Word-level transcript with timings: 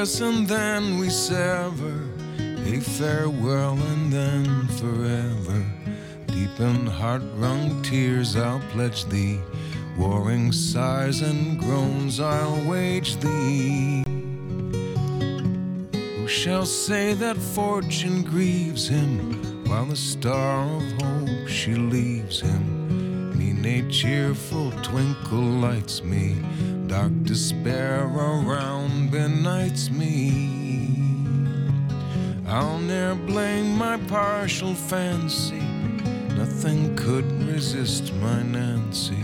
kiss 0.00 0.20
and 0.22 0.48
then 0.48 0.98
we 0.98 1.10
sever. 1.10 2.08
A 2.38 2.80
farewell 2.80 3.78
and 3.92 4.10
then 4.10 4.66
forever. 4.80 5.60
Deep 6.26 6.58
in 6.58 6.86
heart 6.86 7.22
wrung 7.36 7.82
tears 7.82 8.34
I'll 8.34 8.62
pledge 8.72 9.04
thee. 9.06 9.38
Warring 9.98 10.52
sighs 10.52 11.20
and 11.20 11.58
groans 11.58 12.18
I'll 12.18 12.64
wage 12.66 13.16
thee. 13.16 14.02
Who 16.16 16.26
shall 16.28 16.64
say 16.64 17.12
that 17.14 17.36
fortune 17.36 18.22
grieves 18.22 18.88
him 18.88 19.14
while 19.66 19.84
the 19.84 19.96
star 19.96 20.62
of 20.76 21.02
hope 21.02 21.46
she 21.46 21.74
leaves 21.74 22.40
him? 22.40 22.64
Mean 23.38 23.62
a 23.66 23.82
cheerful 23.90 24.70
twinkle 24.82 25.50
lights 25.66 26.02
me 26.02 26.36
dark 26.90 27.12
despair 27.22 28.02
around 28.04 28.69
benights 29.40 29.90
me. 29.90 30.94
I'll 32.46 32.78
ne'er 32.78 33.14
blame 33.14 33.78
my 33.78 33.96
partial 34.08 34.74
fancy, 34.74 35.62
nothing 36.36 36.94
could 36.94 37.24
resist 37.46 38.12
my 38.16 38.42
Nancy. 38.42 39.22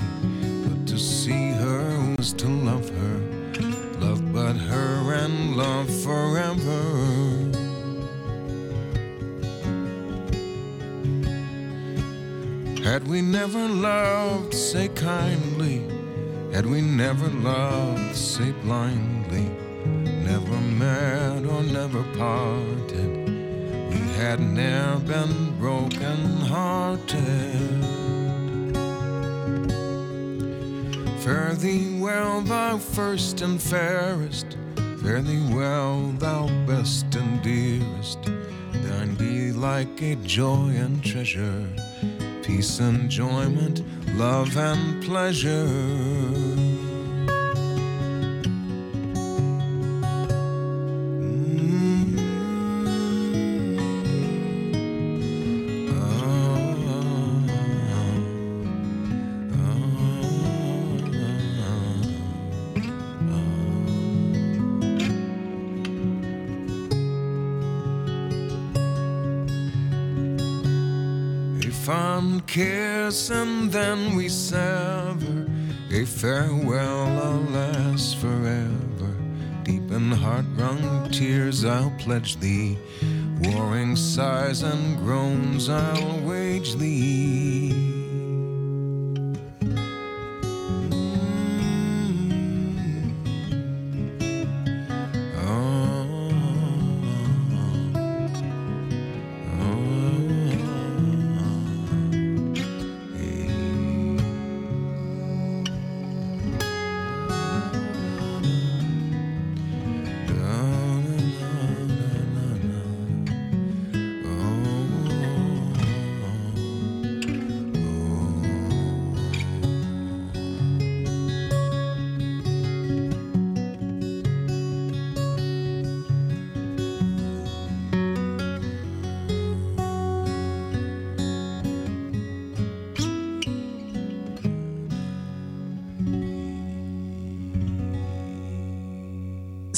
But 0.64 0.86
to 0.86 0.98
see 0.98 1.50
her 1.50 2.14
was 2.16 2.32
to 2.34 2.48
love 2.48 2.88
her, 2.88 3.18
love 4.00 4.32
but 4.32 4.54
her 4.54 5.14
and 5.14 5.54
love 5.54 5.88
forever. 6.02 6.82
Had 12.82 13.06
we 13.06 13.20
never 13.20 13.68
loved, 13.68 14.54
say 14.54 14.88
kindly 14.88 15.82
had 16.52 16.64
we 16.64 16.80
never 16.80 17.28
loved, 17.28 18.16
say 18.16 18.52
blindly, 18.62 19.50
never 20.46 20.60
met 20.60 21.44
or 21.44 21.62
never 21.62 22.02
parted, 22.16 23.28
we 23.90 23.98
had 24.16 24.40
ne'er 24.40 24.98
been 25.00 25.58
broken 25.58 26.40
hearted. 26.40 27.84
Fare 31.20 31.54
thee 31.54 31.98
well, 32.00 32.40
thou 32.42 32.78
first 32.78 33.40
and 33.40 33.60
fairest, 33.60 34.56
fare 35.02 35.22
thee 35.22 35.42
well, 35.52 36.12
thou 36.18 36.46
best 36.66 37.12
and 37.16 37.42
dearest, 37.42 38.22
thine 38.72 39.14
be 39.16 39.52
like 39.52 40.00
a 40.02 40.14
joy 40.16 40.70
and 40.76 41.02
treasure, 41.04 41.66
peace, 42.42 42.78
enjoyment 42.78 43.82
love 44.16 44.56
and 44.56 45.02
pleasure. 45.02 46.65
Kiss, 72.46 73.30
and 73.30 73.70
then 73.70 74.16
we 74.16 74.28
sever. 74.28 75.46
A 75.92 76.04
farewell, 76.04 77.06
alas, 77.34 78.14
forever. 78.14 79.12
Deep 79.62 79.90
in 79.90 80.10
heart 80.10 80.44
wrung 80.56 81.10
tears, 81.10 81.64
I'll 81.64 81.94
pledge 81.98 82.38
thee. 82.38 82.78
Warring 83.40 83.96
sighs 83.96 84.62
and 84.62 84.96
groans, 84.98 85.68
I'll 85.68 86.20
wage 86.20 86.74
thee. 86.76 86.95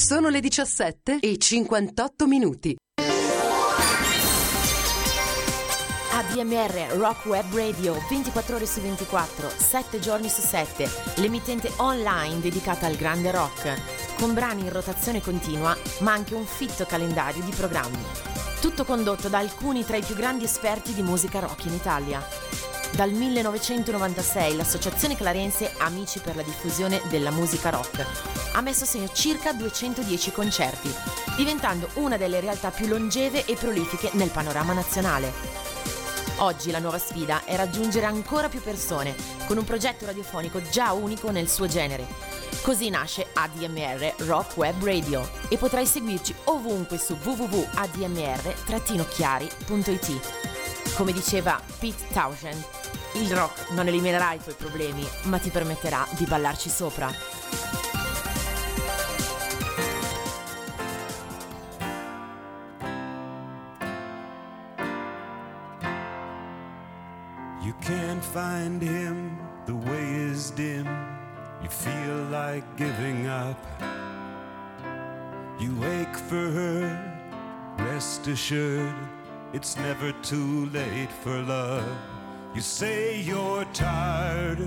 Sono 0.09 0.31
le 0.31 0.41
17 0.41 1.19
e 1.21 1.37
58 1.37 2.27
minuti. 2.27 2.75
ADMR 6.13 6.97
Rock 6.97 7.27
Web 7.27 7.55
Radio 7.55 7.95
24 8.09 8.57
ore 8.57 8.65
su 8.65 8.81
24, 8.81 9.51
7 9.51 9.99
giorni 9.99 10.31
su 10.31 10.41
7, 10.41 10.89
l'emittente 11.17 11.71
online 11.77 12.41
dedicata 12.41 12.87
al 12.87 12.97
grande 12.97 13.31
rock, 13.31 14.17
con 14.19 14.33
brani 14.33 14.63
in 14.63 14.73
rotazione 14.73 15.21
continua, 15.21 15.77
ma 15.99 16.15
anche 16.15 16.35
un 16.35 16.47
fitto 16.47 16.87
calendario 16.87 17.43
di 17.43 17.53
programmi. 17.55 18.03
Tutto 18.63 18.87
condotto 18.87 19.29
da 19.29 19.37
alcuni 19.37 19.85
tra 19.85 19.99
i 19.99 20.03
più 20.03 20.15
grandi 20.15 20.45
esperti 20.45 20.95
di 20.95 21.03
musica 21.03 21.41
rock 21.41 21.67
in 21.67 21.75
Italia. 21.75 22.27
Dal 22.93 23.11
1996 23.11 24.57
l'associazione 24.57 25.17
clarense 25.17 25.73
Amici 25.79 26.19
per 26.19 26.37
la 26.37 26.43
diffusione 26.43 27.01
della 27.09 27.31
musica 27.31 27.71
rock 27.71 28.05
ha 28.53 28.61
messo 28.61 28.85
a 28.85 28.87
segno 28.87 29.09
circa 29.13 29.53
210 29.53 30.33
concerti, 30.33 30.93
diventando 31.37 31.89
una 31.95 32.17
delle 32.17 32.41
realtà 32.41 32.71
più 32.71 32.87
longeve 32.87 33.45
e 33.45 33.55
prolifiche 33.55 34.11
nel 34.15 34.31
panorama 34.31 34.73
nazionale. 34.73 35.33
Oggi 36.39 36.71
la 36.71 36.79
nuova 36.79 36.99
sfida 36.99 37.45
è 37.45 37.57
raggiungere 37.57 38.07
ancora 38.07 38.49
più 38.49 38.61
persone 38.61 39.15
con 39.47 39.59
un 39.59 39.65
progetto 39.65 40.07
radiofonico 40.07 40.63
già 40.63 40.93
unico 40.93 41.31
nel 41.31 41.49
suo 41.49 41.67
genere. 41.67 42.07
Così 42.63 42.89
nasce 42.91 43.27
ADMR 43.33 44.15
Rock 44.19 44.57
Web 44.57 44.85
Radio 44.85 45.29
e 45.49 45.57
potrai 45.57 45.87
seguirci 45.87 46.35
ovunque 46.45 46.99
su 46.99 47.17
www.admr-chiari.it. 47.23 50.21
Come 50.95 51.13
diceva 51.13 51.61
Pete 51.79 52.07
Townshend, 52.13 52.63
il 53.21 53.35
rock 53.35 53.71
non 53.71 53.87
eliminerà 53.87 54.33
i 54.33 54.41
tuoi 54.41 54.55
problemi, 54.55 55.07
ma 55.25 55.39
ti 55.39 55.51
permetterà 55.51 56.07
di 56.11 56.25
ballarci 56.25 56.69
sopra. 56.69 57.11
You 67.63 67.75
can't 67.81 68.23
find 68.23 68.81
him, 68.81 69.37
the 69.67 69.73
way 69.73 70.31
is 70.31 70.51
dim. 70.51 70.87
You 71.63 71.69
feel 71.71 72.27
like 72.31 72.65
giving 72.77 73.27
up. 73.27 73.59
You 75.59 75.75
ache 75.85 76.17
for 76.29 76.51
her, 76.51 76.99
rest 77.79 78.27
assured. 78.29 78.95
It's 79.53 79.77
never 79.77 80.13
too 80.23 80.69
late 80.73 81.11
for 81.23 81.43
love. 81.43 81.85
You 82.55 82.63
say 82.63 83.21
you're 83.21 83.65
tired. 83.67 84.59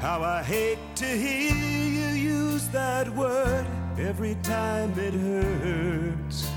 How 0.00 0.22
I 0.22 0.42
hate 0.42 0.78
to 0.96 1.06
hear 1.06 1.54
you 1.54 2.08
use 2.08 2.68
that 2.68 3.08
word 3.10 3.66
every 3.98 4.34
time 4.42 4.98
it 4.98 5.14
hurts. 5.14 6.48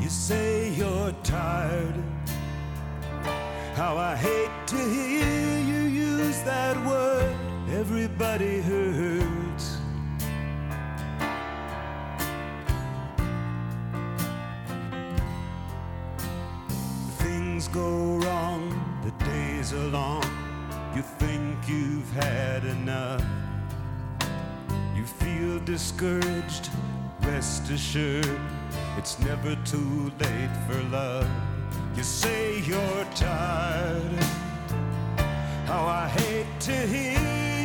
You 0.00 0.08
say 0.08 0.70
you're 0.70 1.12
tired. 1.22 1.94
How 3.74 3.96
I 3.96 4.14
hate 4.14 4.66
to 4.68 4.76
hear 4.76 5.58
you 5.60 5.82
use 5.88 6.40
that 6.42 6.76
word. 6.86 7.34
Everybody 7.70 8.60
hurts. 8.60 9.41
Go 17.72 18.18
wrong, 18.18 19.00
the 19.02 19.24
days 19.24 19.72
are 19.72 19.88
long. 19.88 20.22
You 20.94 21.00
think 21.00 21.56
you've 21.66 22.10
had 22.12 22.64
enough. 22.64 23.24
You 24.94 25.04
feel 25.04 25.58
discouraged, 25.60 26.68
rest 27.22 27.70
assured. 27.70 28.40
It's 28.98 29.18
never 29.20 29.56
too 29.64 30.12
late 30.20 30.54
for 30.68 30.82
love. 30.90 31.26
You 31.96 32.02
say 32.02 32.60
you're 32.60 33.04
tired. 33.14 34.22
How 35.64 35.86
I 35.86 36.08
hate 36.08 36.60
to 36.60 36.72
hear 36.72 37.18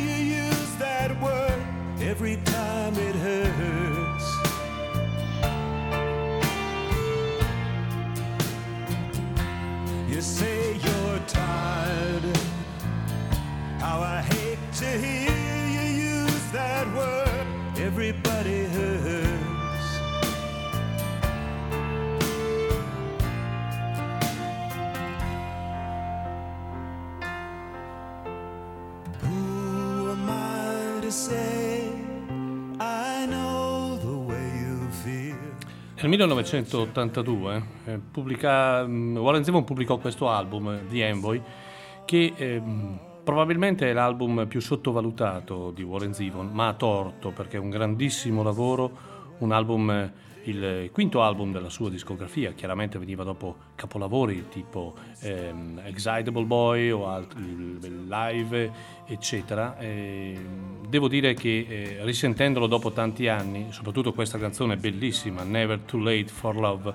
you 0.08 0.46
use 0.46 0.74
that 0.76 1.20
word 1.20 1.62
every 2.00 2.36
time 2.36 2.47
You 10.18 10.22
say 10.22 10.72
you're 10.72 11.18
tired. 11.28 12.36
How 13.78 14.00
I 14.00 14.20
hate 14.20 14.58
to 14.78 14.84
hear 14.84 15.27
Nel 36.00 36.10
1982 36.10 37.62
eh, 37.86 37.98
pubblica- 37.98 38.86
mm, 38.86 39.16
Warren 39.16 39.42
Zevon 39.42 39.64
pubblicò 39.64 39.98
questo 39.98 40.28
album, 40.28 40.68
eh, 40.68 40.86
The 40.88 41.08
Envoy, 41.08 41.42
che 42.04 42.34
ehm, 42.36 42.98
probabilmente 43.24 43.90
è 43.90 43.92
l'album 43.92 44.46
più 44.46 44.60
sottovalutato 44.60 45.72
di 45.72 45.82
Warren 45.82 46.14
Zevon, 46.14 46.50
ma 46.52 46.68
a 46.68 46.74
torto 46.74 47.32
perché 47.32 47.56
è 47.56 47.60
un 47.60 47.70
grandissimo 47.70 48.44
lavoro, 48.44 48.90
un 49.38 49.50
album, 49.50 49.90
eh, 49.90 50.12
il 50.44 50.90
quinto 50.92 51.22
album 51.22 51.52
della 51.52 51.68
sua 51.68 51.90
discografia, 51.90 52.52
chiaramente 52.52 52.98
veniva 52.98 53.24
dopo 53.24 53.56
capolavori 53.74 54.48
tipo 54.48 54.94
ehm, 55.20 55.82
Excitable 55.84 56.44
Boy 56.44 56.90
o 56.90 57.08
altri, 57.08 57.78
Live, 58.08 58.72
eccetera. 59.06 59.78
E 59.78 60.36
devo 60.88 61.08
dire 61.08 61.34
che 61.34 61.66
eh, 61.68 61.98
risentendolo 62.04 62.66
dopo 62.66 62.92
tanti 62.92 63.28
anni, 63.28 63.66
soprattutto 63.70 64.12
questa 64.12 64.38
canzone 64.38 64.76
bellissima, 64.76 65.42
Never 65.42 65.80
Too 65.80 66.00
Late 66.00 66.28
for 66.28 66.56
Love, 66.56 66.94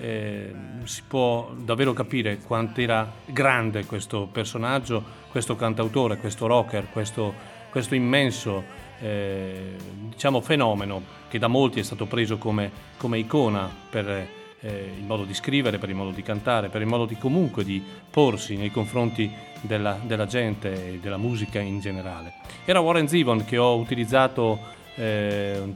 eh, 0.00 0.54
si 0.84 1.02
può 1.06 1.52
davvero 1.56 1.92
capire 1.92 2.38
quanto 2.38 2.80
era 2.80 3.10
grande 3.26 3.84
questo 3.86 4.28
personaggio, 4.30 5.02
questo 5.30 5.56
cantautore, 5.56 6.16
questo 6.18 6.46
rocker, 6.46 6.88
questo, 6.90 7.34
questo 7.70 7.94
immenso 7.94 8.83
eh, 9.04 9.76
diciamo 10.08 10.40
fenomeno 10.40 11.02
che 11.28 11.38
da 11.38 11.46
molti 11.46 11.78
è 11.78 11.82
stato 11.82 12.06
preso 12.06 12.38
come, 12.38 12.70
come 12.96 13.18
icona 13.18 13.70
per 13.90 14.08
eh, 14.08 14.92
il 14.96 15.04
modo 15.04 15.24
di 15.24 15.34
scrivere, 15.34 15.76
per 15.76 15.90
il 15.90 15.94
modo 15.94 16.10
di 16.10 16.22
cantare, 16.22 16.70
per 16.70 16.80
il 16.80 16.86
modo 16.86 17.04
di 17.04 17.18
comunque 17.18 17.64
di 17.64 17.82
porsi 18.08 18.56
nei 18.56 18.70
confronti 18.70 19.30
della, 19.60 19.98
della 20.02 20.24
gente 20.24 20.94
e 20.94 20.98
della 21.00 21.18
musica 21.18 21.60
in 21.60 21.80
generale. 21.80 22.32
Era 22.64 22.80
Warren 22.80 23.06
Zevon 23.06 23.44
che 23.44 23.58
ho 23.58 23.76
utilizzato 23.76 24.58
eh, 24.94 25.74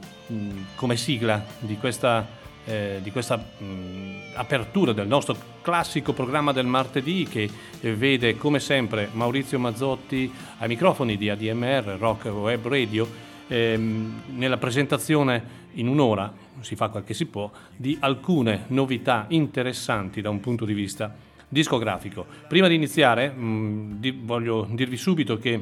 come 0.75 0.97
sigla 0.97 1.45
di 1.59 1.77
questa 1.77 2.25
eh, 2.65 2.99
di 3.01 3.11
questa 3.11 3.37
mh, 3.37 4.33
apertura 4.33 4.93
del 4.93 5.07
nostro 5.07 5.35
classico 5.61 6.13
programma 6.13 6.51
del 6.51 6.65
martedì 6.65 7.25
che 7.25 7.49
eh, 7.79 7.95
vede 7.95 8.37
come 8.37 8.59
sempre 8.59 9.09
Maurizio 9.11 9.59
Mazzotti 9.59 10.31
ai 10.59 10.67
microfoni 10.67 11.17
di 11.17 11.29
ADMR, 11.29 11.97
Rock 11.97 12.25
Web 12.25 12.67
Radio, 12.67 13.07
ehm, 13.47 14.21
nella 14.35 14.57
presentazione 14.57 15.57
in 15.73 15.87
un'ora, 15.87 16.31
si 16.61 16.75
fa 16.75 16.89
quel 16.89 17.03
che 17.03 17.13
si 17.13 17.25
può, 17.25 17.49
di 17.75 17.97
alcune 17.99 18.65
novità 18.67 19.25
interessanti 19.29 20.21
da 20.21 20.29
un 20.29 20.39
punto 20.39 20.65
di 20.65 20.73
vista 20.73 21.15
discografico. 21.47 22.25
Prima 22.47 22.67
di 22.67 22.75
iniziare 22.75 23.29
mh, 23.29 23.99
di, 23.99 24.11
voglio 24.11 24.67
dirvi 24.71 24.97
subito 24.97 25.37
che 25.37 25.59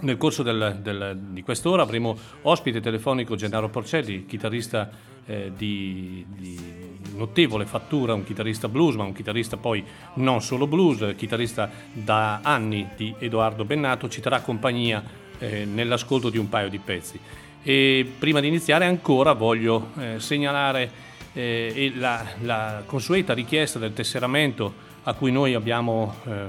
nel 0.00 0.16
corso 0.16 0.42
del, 0.42 0.78
del, 0.82 1.18
di 1.30 1.42
quest'ora 1.42 1.82
avremo 1.82 2.16
ospite 2.42 2.80
telefonico 2.80 3.36
Gennaro 3.36 3.68
Porcelli, 3.68 4.26
chitarrista 4.26 4.90
eh, 5.26 5.52
di, 5.56 6.24
di, 6.28 6.76
notevole 7.14 7.66
fattura, 7.66 8.14
un 8.14 8.24
chitarrista 8.24 8.68
blues, 8.68 8.94
ma 8.94 9.04
un 9.04 9.12
chitarrista 9.12 9.56
poi 9.56 9.84
non 10.14 10.40
solo 10.40 10.66
blues, 10.66 11.14
chitarrista 11.16 11.70
da 11.92 12.40
anni 12.42 12.88
di 12.96 13.14
Edoardo 13.18 13.64
Bennato, 13.64 14.08
ci 14.08 14.20
terrà 14.20 14.40
compagnia 14.40 15.02
eh, 15.38 15.64
nell'ascolto 15.64 16.30
di 16.30 16.38
un 16.38 16.48
paio 16.48 16.68
di 16.68 16.78
pezzi. 16.78 17.18
E 17.62 18.10
prima 18.18 18.40
di 18.40 18.46
iniziare 18.46 18.86
ancora 18.86 19.32
voglio 19.32 19.90
eh, 19.98 20.20
segnalare 20.20 20.90
eh, 21.32 21.92
la, 21.96 22.24
la, 22.40 22.82
consueta 22.86 23.34
richiesta 23.34 23.78
del 23.78 23.92
tesseramento 23.92 24.86
a 25.02 25.12
cui 25.14 25.32
noi 25.32 25.54
abbiamo 25.54 26.14
eh, 26.24 26.46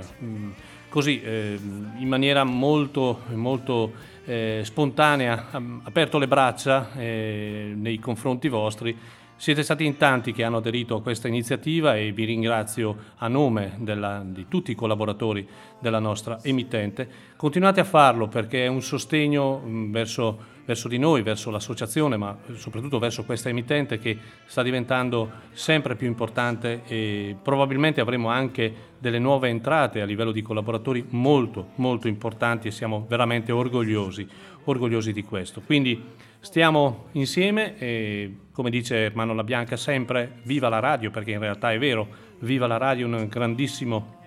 così 0.90 1.22
eh, 1.22 1.58
in 1.98 2.08
maniera 2.08 2.44
molto, 2.44 3.22
molto 3.34 3.94
eh, 4.26 4.62
spontanea 4.64 5.48
aperto 5.84 6.18
le 6.18 6.28
braccia 6.28 6.92
eh, 6.94 7.74
nei 7.76 8.00
confronti 8.00 8.50
vostri. 8.50 8.98
Siete 9.36 9.64
stati 9.64 9.86
in 9.86 9.96
tanti 9.96 10.34
che 10.34 10.44
hanno 10.44 10.58
aderito 10.58 10.96
a 10.96 11.02
questa 11.02 11.30
iniziativa 11.30 11.96
e 11.96 12.12
vi 12.12 12.26
ringrazio 12.26 12.98
a 13.20 13.30
nome 13.30 13.78
della, 13.78 14.22
di 14.26 14.48
tutti 14.50 14.72
i 14.72 14.76
collaboratori 14.76 15.48
della 15.80 16.00
nostra 16.00 16.40
emittente. 16.42 17.08
Continuate 17.38 17.80
a 17.80 17.86
farlo 17.86 18.28
perché 18.28 18.66
è 18.66 18.68
un 18.68 18.82
sostegno 18.82 19.60
mh, 19.60 19.92
verso 19.92 20.58
verso 20.70 20.88
di 20.88 21.00
noi, 21.00 21.24
verso 21.24 21.50
l'associazione, 21.50 22.16
ma 22.16 22.38
soprattutto 22.54 23.00
verso 23.00 23.24
questa 23.24 23.50
emittente 23.50 23.98
che 23.98 24.16
sta 24.46 24.62
diventando 24.62 25.32
sempre 25.52 25.96
più 25.96 26.06
importante 26.06 26.84
e 26.86 27.36
probabilmente 27.42 28.02
avremo 28.02 28.30
anche 28.30 28.72
delle 29.00 29.18
nuove 29.18 29.50
entrate 29.50 30.00
a 30.00 30.06
livello 30.06 30.32
di 30.32 30.44
collaboratori 30.44 31.04
molto 31.10 31.70
molto 31.78 32.08
importanti 32.08 32.68
e 32.68 32.72
siamo 32.72 33.08
veramente 33.10 33.52
orgogliosi, 33.52 34.28
orgogliosi 34.66 35.12
di 35.12 35.24
questo. 35.24 35.62
Quindi 35.62 36.04
stiamo 36.40 37.08
insieme 37.14 37.76
e 37.80 38.36
come 38.52 38.70
dice 38.70 39.06
Ermano 39.06 39.44
Bianca 39.44 39.76
sempre 39.76 40.42
viva 40.44 40.70
la 40.70 40.80
radio 40.80 41.10
perché 41.10 41.32
in 41.32 41.40
realtà 41.40 41.72
è 41.72 41.80
vero, 41.80 42.08
viva 42.42 42.68
la 42.68 42.78
radio 42.78 43.08
un 43.08 43.28
grandissimo 43.28 44.18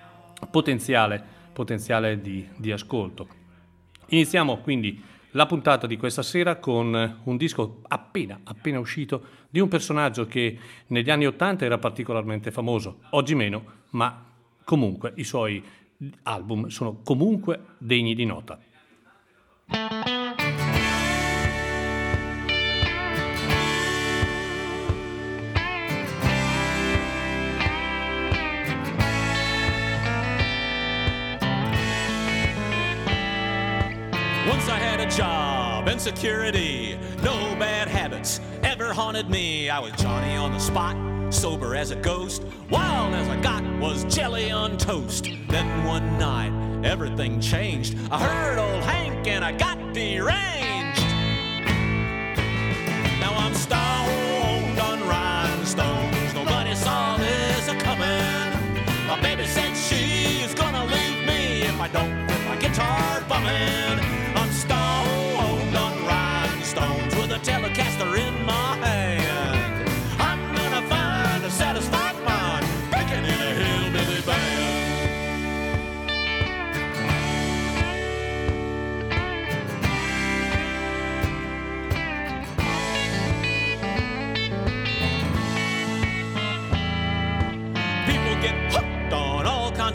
potenziale, 0.51 1.23
potenziale 1.53 2.21
di, 2.21 2.45
di 2.57 2.73
ascolto. 2.73 3.29
Iniziamo 4.09 4.59
quindi 4.59 5.11
la 5.33 5.47
puntata 5.47 5.87
di 5.87 5.97
questa 5.97 6.23
sera 6.23 6.57
con 6.57 7.21
un 7.25 7.37
disco 7.37 7.81
appena, 7.89 8.41
appena 8.45 8.79
uscito 8.79 9.41
di 9.49 9.61
un 9.61 9.69
personaggio 9.69 10.27
che 10.27 10.59
negli 10.89 11.11
anni 11.11 11.27
Ottanta 11.27 11.65
era 11.65 11.79
particolarmente 11.79 12.51
famoso, 12.51 13.01
oggi 13.11 13.35
meno, 13.35 13.65
ma 13.91 14.25
comunque 14.65 15.13
i 15.17 15.25
suoi 15.25 15.63
album 16.25 16.67
sono 16.69 17.01
comunque 17.03 17.61
degni 17.79 18.15
di 18.15 18.25
nota. 18.25 18.59
Job 35.93 35.99
and 35.99 36.01
security. 36.01 36.99
No 37.23 37.55
bad 37.59 37.89
habits 37.89 38.41
ever 38.63 38.93
haunted 38.93 39.29
me. 39.29 39.69
I 39.69 39.79
was 39.79 39.93
Johnny 39.93 40.37
on 40.37 40.53
the 40.53 40.59
spot, 40.59 40.97
sober 41.33 41.75
as 41.77 41.91
a 41.91 41.97
ghost. 41.97 42.43
Wild 42.71 43.15
as 43.15 43.29
I 43.29 43.41
got 43.41 43.63
was 43.79 44.05
jelly 44.05 44.51
on 44.51 44.79
toast. 44.79 45.25
Then 45.49 45.85
one 45.85 46.19
night, 46.19 46.53
everything 46.85 47.41
changed. 47.41 47.97
I 48.11 48.19
heard 48.19 48.59
old 48.59 48.85
Hank 48.85 49.27
and 49.27 49.45
I 49.45 49.53
got 49.53 49.79
deranged. 49.93 51.03
Now 53.21 53.35
I'm 53.45 53.55
stoned 53.55 54.79
on 54.81 55.07
rhinestones. 55.07 56.35
Nobody 56.35 56.75
saw 56.75 57.17
this 57.19 57.67
coming. 57.83 58.51
My 59.07 59.21
baby 59.21 59.47
said 59.47 59.75
she's 59.77 60.55
gonna 60.55 60.85
leave 60.87 61.27
me 61.27 61.63
if 61.63 61.79
I 61.81 61.89
don't 61.89 62.27
quit 62.27 62.45
my 62.49 62.57
guitar 62.57 63.23
bumming. 63.29 64.02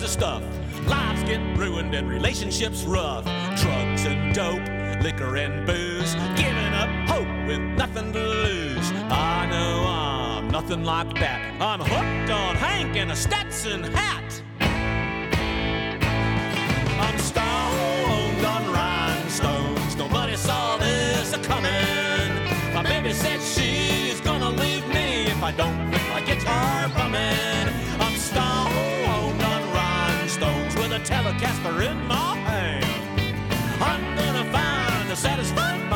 Of 0.08 0.14
stuff. 0.14 0.44
Lives 0.88 1.24
get 1.24 1.42
ruined 1.58 1.94
and 1.94 2.10
relationships 2.10 2.84
rough. 2.84 3.26
Drugs 3.62 4.06
and 4.06 4.34
dope, 4.34 4.68
liquor 5.04 5.36
and 5.38 5.66
booze. 5.66 6.14
Giving 6.36 6.74
up 6.74 6.90
hope 7.10 7.48
with 7.48 7.60
nothing 7.60 8.14
to 8.14 8.20
lose. 8.20 8.92
I 9.10 9.48
know 9.48 9.86
I'm 9.86 10.50
nothing 10.50 10.84
like 10.84 11.14
that. 11.16 11.62
I'm 11.62 11.80
hooked 11.80 12.32
on 12.32 12.56
Hank 12.56 12.96
and 12.96 13.12
a 13.12 13.16
Stetson 13.16 13.84
hat. 13.84 14.42
I'm 17.06 17.18
stoned 17.20 18.46
on 18.46 18.64
rhinestones. 18.72 19.96
Nobody 19.98 20.36
saw 20.38 20.78
this 20.78 21.36
coming. 21.46 22.74
My 22.74 22.84
baby 22.84 23.14
said 23.14 23.42
she's 23.42 24.22
gonna 24.22 24.52
leave 24.52 24.88
me 24.88 25.26
if 25.26 25.44
I 25.44 25.52
don't 25.52 25.90
quit 25.90 26.08
my 26.10 26.22
guitar 26.22 26.90
bumming. 26.96 27.67
Telecaster 31.08 31.90
in 31.90 32.06
my 32.06 32.36
hand. 32.36 32.84
I'm 33.82 34.04
gonna 34.18 34.44
find 34.52 35.10
a 35.10 35.16
satisfied 35.16 35.87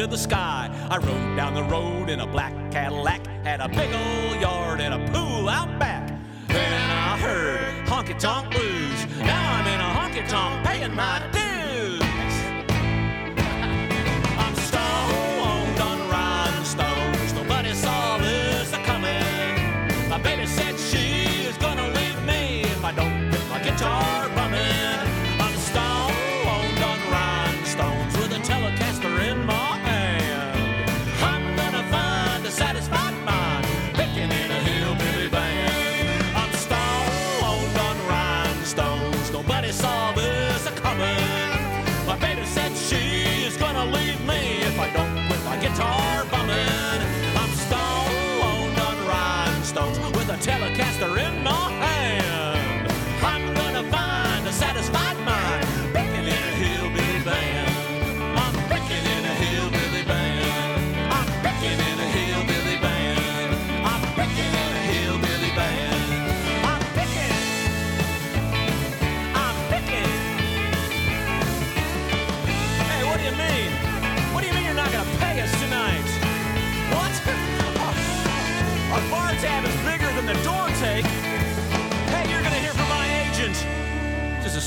to 0.00 0.06
the 0.06 0.16
sky. 0.16 0.70
I 0.88 0.96
rode 0.96 1.36
down 1.36 1.52
the 1.52 1.62
road 1.64 2.08
in 2.08 2.20
a 2.20 2.26
black 2.26 2.54
Cadillac, 2.72 3.26
had 3.44 3.60
a 3.60 3.68
big 3.68 3.92
old 3.92 4.40
yard 4.40 4.80
and 4.80 4.94
a 4.94 5.12
pool 5.12 5.46
out 5.46 5.78
back. 5.78 6.08
Then 6.48 6.90
I 6.90 7.18
heard 7.18 7.86
honky 7.86 8.18
tonk 8.18 8.50
blues. 8.50 8.98
Now 9.18 9.56
I'm 9.56 9.66
in 9.66 9.78
a 9.78 9.90
honky 9.98 10.26
tonk 10.26 10.64
paying 10.66 10.94
my 10.94 11.18
dues. 11.36 12.34
I'm 14.44 14.54
stoned 14.68 15.80
on 15.88 15.98
rhinestones. 16.08 17.34
Nobody 17.34 17.74
saw 17.74 18.16
this 18.16 18.70
coming. 18.86 20.08
My 20.08 20.18
baby 20.22 20.46
said 20.46 20.78
she 20.78 21.44
is 21.44 21.58
gonna 21.58 21.88
leave 21.88 22.22
me 22.24 22.62
if 22.62 22.82
I 22.82 22.92
don't 22.92 23.30
get 23.30 23.46
my 23.50 23.60
guitar 23.62 24.19
telecaster 50.40 51.29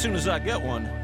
soon 0.03 0.15
as 0.15 0.25
I 0.25 0.37
get 0.43 0.61
one. 0.61 1.01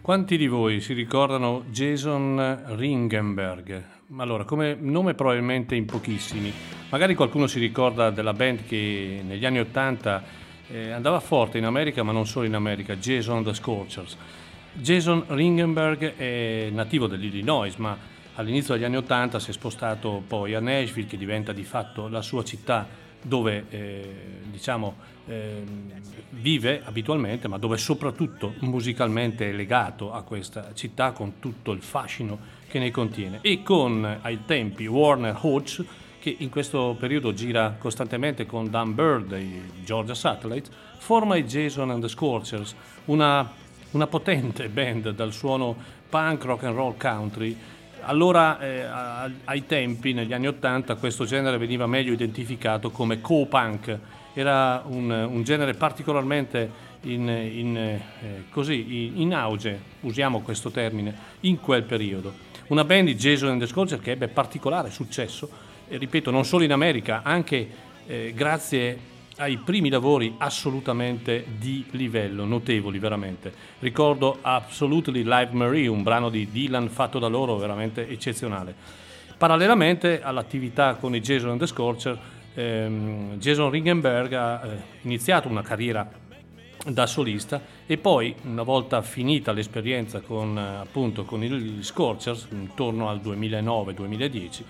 Quanti 0.00 0.36
di 0.36 0.48
voi 0.48 0.80
si 0.80 0.92
ricordano 0.92 1.62
Jason 1.70 2.64
Ringenberg? 2.74 3.84
Allora, 4.16 4.42
come 4.42 4.74
nome 4.74 5.14
probabilmente 5.14 5.76
in 5.76 5.84
pochissimi. 5.84 6.52
Magari 6.88 7.14
qualcuno 7.14 7.46
si 7.46 7.60
ricorda 7.60 8.10
della 8.10 8.32
band 8.32 8.66
che 8.66 9.22
negli 9.24 9.46
anni 9.46 9.60
80 9.60 10.22
eh, 10.66 10.90
andava 10.90 11.20
forte 11.20 11.58
in 11.58 11.64
America, 11.64 12.02
ma 12.02 12.10
non 12.10 12.26
solo 12.26 12.44
in 12.44 12.56
America, 12.56 12.96
Jason 12.96 13.44
the 13.44 13.54
Scorchers. 13.54 14.16
Jason 14.72 15.26
Ringenberg 15.28 16.16
è 16.16 16.70
nativo 16.72 17.06
dell'Illinois, 17.06 17.76
ma 17.76 17.96
all'inizio 18.34 18.74
degli 18.74 18.82
anni 18.82 18.96
80 18.96 19.38
si 19.38 19.50
è 19.50 19.52
spostato 19.52 20.24
poi 20.26 20.54
a 20.54 20.60
Nashville, 20.60 21.06
che 21.06 21.16
diventa 21.16 21.52
di 21.52 21.62
fatto 21.62 22.08
la 22.08 22.20
sua 22.20 22.42
città 22.42 23.01
dove 23.22 23.64
eh, 23.70 24.14
diciamo, 24.50 24.94
eh, 25.26 25.62
vive 26.30 26.82
abitualmente, 26.84 27.48
ma 27.48 27.58
dove 27.58 27.76
soprattutto 27.76 28.54
musicalmente 28.60 29.48
è 29.48 29.52
legato 29.52 30.12
a 30.12 30.22
questa 30.22 30.74
città 30.74 31.12
con 31.12 31.38
tutto 31.38 31.72
il 31.72 31.82
fascino 31.82 32.38
che 32.68 32.78
ne 32.78 32.90
contiene. 32.90 33.38
E 33.42 33.62
con 33.62 34.18
ai 34.22 34.44
tempi 34.44 34.86
Warner 34.86 35.38
Hodge, 35.40 35.84
che 36.18 36.34
in 36.38 36.50
questo 36.50 36.96
periodo 36.98 37.32
gira 37.32 37.76
costantemente 37.78 38.46
con 38.46 38.70
Dan 38.70 38.94
Bird 38.94 39.32
e 39.32 39.62
Georgia 39.84 40.14
Satellite, 40.14 40.70
forma 40.98 41.36
i 41.36 41.44
Jason 41.44 41.90
and 41.90 42.02
the 42.02 42.08
Scorchers, 42.08 42.74
una, 43.06 43.50
una 43.92 44.06
potente 44.06 44.68
band 44.70 45.10
dal 45.10 45.32
suono 45.32 45.76
punk, 46.08 46.44
rock 46.44 46.64
and 46.64 46.76
roll 46.76 46.96
country 46.96 47.56
allora, 48.04 48.58
eh, 48.60 48.86
ai 49.44 49.66
tempi, 49.66 50.12
negli 50.12 50.32
anni 50.32 50.46
Ottanta, 50.46 50.96
questo 50.96 51.24
genere 51.24 51.58
veniva 51.58 51.86
meglio 51.86 52.12
identificato 52.12 52.90
come 52.90 53.20
co-punk. 53.20 53.98
Era 54.34 54.82
un, 54.86 55.10
un 55.10 55.42
genere 55.42 55.74
particolarmente 55.74 56.90
in, 57.02 57.28
in, 57.28 57.76
eh, 57.76 58.00
così, 58.50 59.06
in, 59.06 59.20
in, 59.20 59.34
auge, 59.34 59.80
usiamo 60.00 60.40
questo 60.40 60.70
termine, 60.70 61.14
in 61.40 61.60
quel 61.60 61.82
periodo. 61.82 62.32
Una 62.68 62.84
band 62.84 63.06
di 63.06 63.14
Jason 63.14 63.50
and 63.50 63.60
the 63.60 63.66
Scorcher 63.66 64.00
che 64.00 64.12
ebbe 64.12 64.28
particolare 64.28 64.90
successo, 64.90 65.48
ripeto, 65.88 66.30
non 66.30 66.44
solo 66.44 66.64
in 66.64 66.72
America, 66.72 67.20
anche 67.22 67.68
eh, 68.06 68.32
grazie 68.34 68.98
ai 69.36 69.56
primi 69.58 69.88
lavori 69.88 70.34
assolutamente 70.38 71.44
di 71.58 71.84
livello, 71.90 72.44
notevoli 72.44 72.98
veramente. 72.98 73.52
Ricordo 73.78 74.38
Absolutely 74.40 75.22
Live 75.22 75.52
Marie, 75.52 75.86
un 75.86 76.02
brano 76.02 76.28
di 76.28 76.50
Dylan 76.50 76.88
fatto 76.88 77.18
da 77.18 77.28
loro 77.28 77.56
veramente 77.56 78.08
eccezionale. 78.08 78.74
Parallelamente 79.36 80.22
all'attività 80.22 80.94
con 80.94 81.14
i 81.14 81.20
Jason 81.20 81.50
and 81.50 81.58
the 81.58 81.66
Scorcher, 81.66 82.18
ehm, 82.54 83.38
Jason 83.38 83.70
Ringenberg 83.70 84.32
ha 84.34 84.62
eh, 84.64 84.76
iniziato 85.02 85.48
una 85.48 85.62
carriera 85.62 86.08
da 86.84 87.06
solista 87.06 87.60
e 87.86 87.96
poi 87.96 88.34
una 88.42 88.62
volta 88.62 89.02
finita 89.02 89.52
l'esperienza 89.52 90.20
con, 90.20 90.56
appunto, 90.58 91.24
con 91.24 91.42
i 91.42 91.78
Scorchers, 91.82 92.48
intorno 92.50 93.08
al 93.08 93.20
2009-2010, 93.20 94.62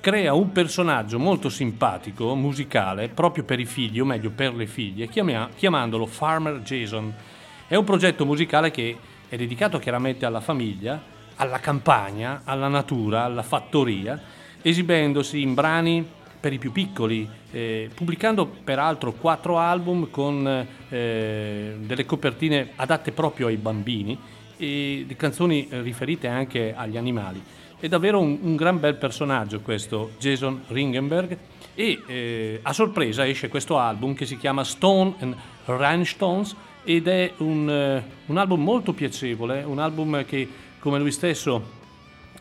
crea 0.00 0.32
un 0.32 0.50
personaggio 0.50 1.18
molto 1.18 1.50
simpatico, 1.50 2.34
musicale, 2.34 3.08
proprio 3.08 3.44
per 3.44 3.60
i 3.60 3.66
figli, 3.66 4.00
o 4.00 4.04
meglio 4.04 4.30
per 4.30 4.54
le 4.54 4.66
figlie, 4.66 5.08
chiamandolo 5.08 6.06
Farmer 6.06 6.60
Jason. 6.60 7.12
È 7.68 7.74
un 7.76 7.84
progetto 7.84 8.24
musicale 8.24 8.70
che 8.70 8.96
è 9.28 9.36
dedicato 9.36 9.78
chiaramente 9.78 10.24
alla 10.24 10.40
famiglia, 10.40 11.00
alla 11.36 11.58
campagna, 11.58 12.42
alla 12.44 12.68
natura, 12.68 13.24
alla 13.24 13.42
fattoria, 13.42 14.20
esibendosi 14.62 15.42
in 15.42 15.54
brani 15.54 16.06
per 16.40 16.54
i 16.54 16.58
più 16.58 16.72
piccoli, 16.72 17.28
eh, 17.50 17.90
pubblicando 17.94 18.46
peraltro 18.46 19.12
quattro 19.12 19.58
album 19.58 20.10
con 20.10 20.66
eh, 20.88 21.76
delle 21.78 22.06
copertine 22.06 22.70
adatte 22.76 23.12
proprio 23.12 23.48
ai 23.48 23.56
bambini 23.56 24.18
e 24.56 25.06
canzoni 25.16 25.68
riferite 25.70 26.28
anche 26.28 26.74
agli 26.74 26.96
animali. 26.96 27.42
È 27.80 27.88
davvero 27.88 28.20
un, 28.20 28.36
un 28.42 28.56
gran 28.56 28.78
bel 28.78 28.96
personaggio 28.96 29.60
questo 29.60 30.10
Jason 30.18 30.64
Ringenberg. 30.66 31.38
E 31.74 32.02
eh, 32.06 32.60
a 32.60 32.74
sorpresa 32.74 33.26
esce 33.26 33.48
questo 33.48 33.78
album 33.78 34.12
che 34.12 34.26
si 34.26 34.36
chiama 34.36 34.64
Stone 34.64 35.14
and 35.20 35.34
Rhinestones 35.64 36.54
ed 36.84 37.08
è 37.08 37.32
un, 37.38 37.70
eh, 37.70 38.04
un 38.26 38.36
album 38.36 38.62
molto 38.62 38.92
piacevole, 38.92 39.62
un 39.62 39.78
album 39.78 40.26
che 40.26 40.46
come 40.78 40.98
lui 40.98 41.10
stesso 41.10 41.78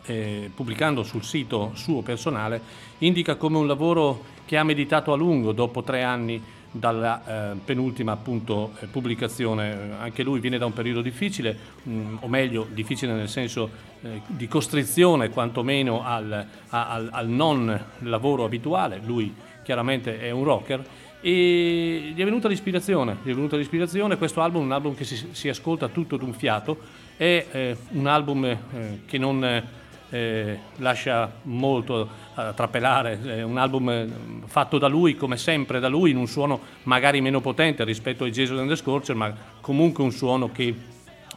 eh, 0.08 0.52
pubblicando 0.54 1.04
sul 1.04 1.24
sito 1.24 1.72
suo 1.74 2.02
personale 2.02 2.62
indica 2.98 3.36
come 3.36 3.60
un 3.60 3.68
lavoro 3.68 4.24
che 4.46 4.58
ha 4.58 4.64
meditato 4.66 5.14
a 5.14 5.16
lungo 5.16 5.54
dopo 5.54 5.84
tre 5.84 6.04
anni 6.04 6.44
dalla 6.72 7.54
eh, 7.54 7.56
penultima 7.64 8.12
appunto, 8.12 8.74
eh, 8.80 8.86
pubblicazione. 8.88 9.96
Anche 10.00 10.24
lui 10.24 10.40
viene 10.40 10.58
da 10.58 10.66
un 10.66 10.74
periodo 10.74 11.02
difficile, 11.02 11.58
mh, 11.84 11.92
mm, 11.92 12.18
o 12.22 12.28
meglio 12.28 12.68
difficile 12.72 13.14
nel 13.14 13.30
senso 13.30 13.70
eh, 14.02 14.22
di 14.28 14.48
costrizione 14.48 15.30
quantomeno 15.30 16.04
al, 16.04 16.46
al, 16.70 17.10
al, 17.12 17.28
non 17.28 17.86
lavoro 18.00 18.44
abituale. 18.44 19.02
Lui 19.04 19.34
chiaramente 19.64 20.20
è 20.20 20.32
un 20.32 20.44
rocker 20.44 20.84
e 21.22 22.12
gli 22.16 22.20
è 22.20 22.24
venuta 22.24 22.48
l'ispirazione, 22.48 23.18
gli 23.24 23.32
è 23.32 23.34
venuta 23.34 23.58
l'ispirazione. 23.58 24.18
Questo 24.18 24.42
album 24.42 24.64
è 24.64 24.66
un 24.66 24.72
album 24.72 24.96
che 24.96 25.04
si, 25.04 25.30
si 25.32 25.50
ascolta 25.50 25.88
tutto 25.88 26.18
d'un 26.18 26.34
fiato, 26.34 26.78
è 27.18 27.46
eh, 27.52 27.78
un 27.92 28.08
album 28.08 28.46
eh, 28.46 28.58
che 29.06 29.18
non 29.18 29.78
eh, 30.10 30.58
lascia 30.78 31.32
molto 31.44 32.10
a 32.36 32.54
trapelare, 32.54 33.20
è 33.22 33.44
un 33.44 33.58
album 33.58 33.90
eh, 33.90 34.08
fatto 34.46 34.78
da 34.78 34.88
lui, 34.88 35.16
come 35.16 35.38
sempre 35.38 35.80
da 35.80 35.88
lui, 35.88 36.12
in 36.12 36.18
un 36.18 36.28
suono 36.28 36.60
magari 36.84 37.22
meno 37.22 37.42
potente 37.42 37.84
rispetto 37.84 38.24
ai 38.24 38.32
Jesus 38.32 38.60
and 38.60 38.70
the 38.70 38.76
Scorcher, 38.76 39.16
ma 39.16 39.34
comunque 39.62 40.04
un 40.04 40.12
suono 40.12 40.52
che 40.52 40.76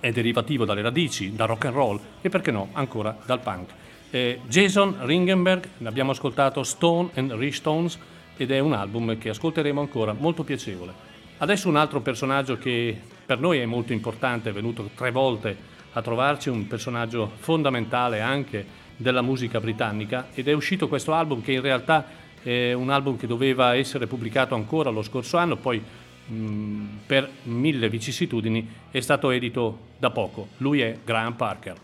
è 0.00 0.10
derivativo 0.10 0.64
dalle 0.64 0.82
radici, 0.82 1.34
dal 1.34 1.48
rock 1.48 1.66
and 1.66 1.74
roll 1.74 2.00
e 2.20 2.28
perché 2.28 2.50
no, 2.50 2.68
ancora 2.72 3.16
dal 3.24 3.40
punk. 3.40 3.70
Eh, 4.10 4.40
Jason 4.46 4.96
Ringenberg, 5.00 5.68
abbiamo 5.84 6.10
ascoltato 6.10 6.62
Stone 6.62 7.10
and 7.14 7.32
Re-Stones 7.32 7.98
ed 8.36 8.50
è 8.50 8.58
un 8.58 8.72
album 8.72 9.16
che 9.18 9.28
ascolteremo 9.28 9.80
ancora, 9.80 10.12
molto 10.12 10.44
piacevole. 10.44 11.10
Adesso 11.38 11.68
un 11.68 11.76
altro 11.76 12.00
personaggio 12.00 12.58
che 12.58 12.98
per 13.24 13.38
noi 13.38 13.58
è 13.58 13.64
molto 13.64 13.92
importante, 13.92 14.50
è 14.50 14.52
venuto 14.52 14.90
tre 14.94 15.10
volte 15.10 15.56
a 15.92 16.02
trovarci 16.02 16.48
un 16.48 16.66
personaggio 16.66 17.30
fondamentale 17.36 18.20
anche 18.20 18.80
della 18.96 19.22
musica 19.22 19.60
britannica 19.60 20.28
ed 20.34 20.48
è 20.48 20.52
uscito 20.52 20.88
questo 20.88 21.12
album 21.12 21.42
che 21.42 21.52
in 21.52 21.60
realtà 21.60 22.06
è 22.42 22.72
un 22.72 22.90
album 22.90 23.16
che 23.16 23.26
doveva 23.26 23.74
essere 23.74 24.06
pubblicato 24.06 24.54
ancora 24.54 24.90
lo 24.90 25.02
scorso 25.02 25.36
anno, 25.36 25.56
poi 25.56 25.82
mh, 26.26 26.84
per 27.06 27.28
mille 27.44 27.88
vicissitudini 27.88 28.68
è 28.90 29.00
stato 29.00 29.30
edito 29.30 29.90
da 29.98 30.10
poco. 30.10 30.48
Lui 30.58 30.80
è 30.80 30.98
Graham 31.04 31.34
Parker. 31.34 31.76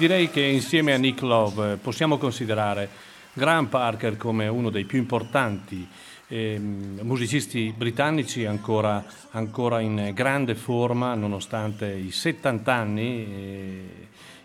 Direi 0.00 0.30
che 0.30 0.40
insieme 0.40 0.94
a 0.94 0.96
Nick 0.96 1.20
Love 1.20 1.72
eh, 1.72 1.76
possiamo 1.76 2.16
considerare 2.16 2.88
Graham 3.34 3.66
Parker 3.66 4.16
come 4.16 4.48
uno 4.48 4.70
dei 4.70 4.86
più 4.86 4.98
importanti 4.98 5.86
ehm, 6.26 7.00
musicisti 7.02 7.74
britannici 7.76 8.46
ancora, 8.46 9.04
ancora 9.32 9.80
in 9.80 10.12
grande 10.14 10.54
forma 10.54 11.14
nonostante 11.14 11.92
i 11.92 12.12
70 12.12 12.72
anni 12.72 13.39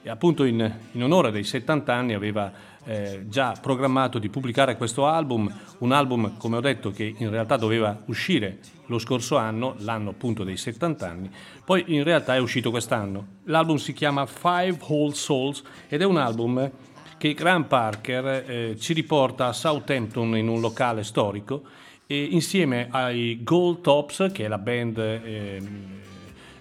appunto 0.09 0.43
in, 0.43 0.71
in 0.91 1.03
onore 1.03 1.31
dei 1.31 1.43
70 1.43 1.93
anni 1.93 2.13
aveva 2.13 2.51
eh, 2.85 3.25
già 3.27 3.53
programmato 3.59 4.19
di 4.19 4.29
pubblicare 4.29 4.77
questo 4.77 5.07
album, 5.07 5.51
un 5.79 5.91
album 5.91 6.37
come 6.37 6.57
ho 6.57 6.61
detto 6.61 6.91
che 6.91 7.15
in 7.17 7.29
realtà 7.29 7.57
doveva 7.57 7.99
uscire 8.05 8.59
lo 8.87 8.99
scorso 8.99 9.37
anno, 9.37 9.75
l'anno 9.79 10.11
appunto 10.11 10.43
dei 10.43 10.57
70 10.57 11.07
anni, 11.07 11.29
poi 11.63 11.83
in 11.87 12.03
realtà 12.03 12.35
è 12.35 12.39
uscito 12.39 12.69
quest'anno. 12.69 13.27
L'album 13.45 13.77
si 13.77 13.93
chiama 13.93 14.25
Five 14.25 14.77
Whole 14.87 15.15
Souls 15.15 15.63
ed 15.87 16.01
è 16.01 16.05
un 16.05 16.17
album 16.17 16.69
che 17.17 17.33
Graham 17.33 17.63
Parker 17.63 18.25
eh, 18.47 18.75
ci 18.77 18.93
riporta 18.93 19.47
a 19.47 19.53
Southampton 19.53 20.37
in 20.37 20.47
un 20.47 20.59
locale 20.59 21.03
storico 21.03 21.63
e 22.05 22.23
insieme 22.23 22.87
ai 22.91 23.39
Gold 23.43 23.81
Tops, 23.81 24.29
che 24.31 24.45
è 24.45 24.47
la 24.47 24.59
band 24.59 24.97
ehm, 24.97 26.03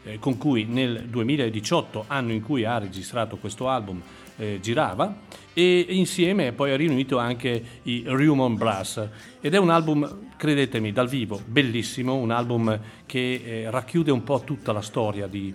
eh, 0.05 0.19
con 0.19 0.37
cui 0.37 0.64
nel 0.64 1.07
2018, 1.09 2.05
anno 2.07 2.33
in 2.33 2.43
cui 2.43 2.64
ha 2.64 2.79
registrato 2.79 3.37
questo 3.37 3.69
album, 3.69 4.01
eh, 4.37 4.59
girava 4.61 5.23
e 5.53 5.87
insieme 5.90 6.53
poi 6.53 6.73
ha 6.73 6.77
riunito 6.77 7.19
anche 7.19 7.62
i 7.83 8.05
Rumon 8.07 8.57
Brass. 8.57 9.07
Ed 9.40 9.55
è 9.55 9.59
un 9.59 9.71
album, 9.71 10.29
credetemi, 10.37 10.93
dal 10.93 11.09
vivo, 11.09 11.40
bellissimo, 11.45 12.14
un 12.14 12.31
album 12.31 12.79
che 13.07 13.43
eh, 13.45 13.71
racchiude 13.71 14.11
un 14.11 14.23
po' 14.23 14.43
tutta 14.45 14.73
la 14.73 14.83
storia 14.83 15.27
di, 15.27 15.55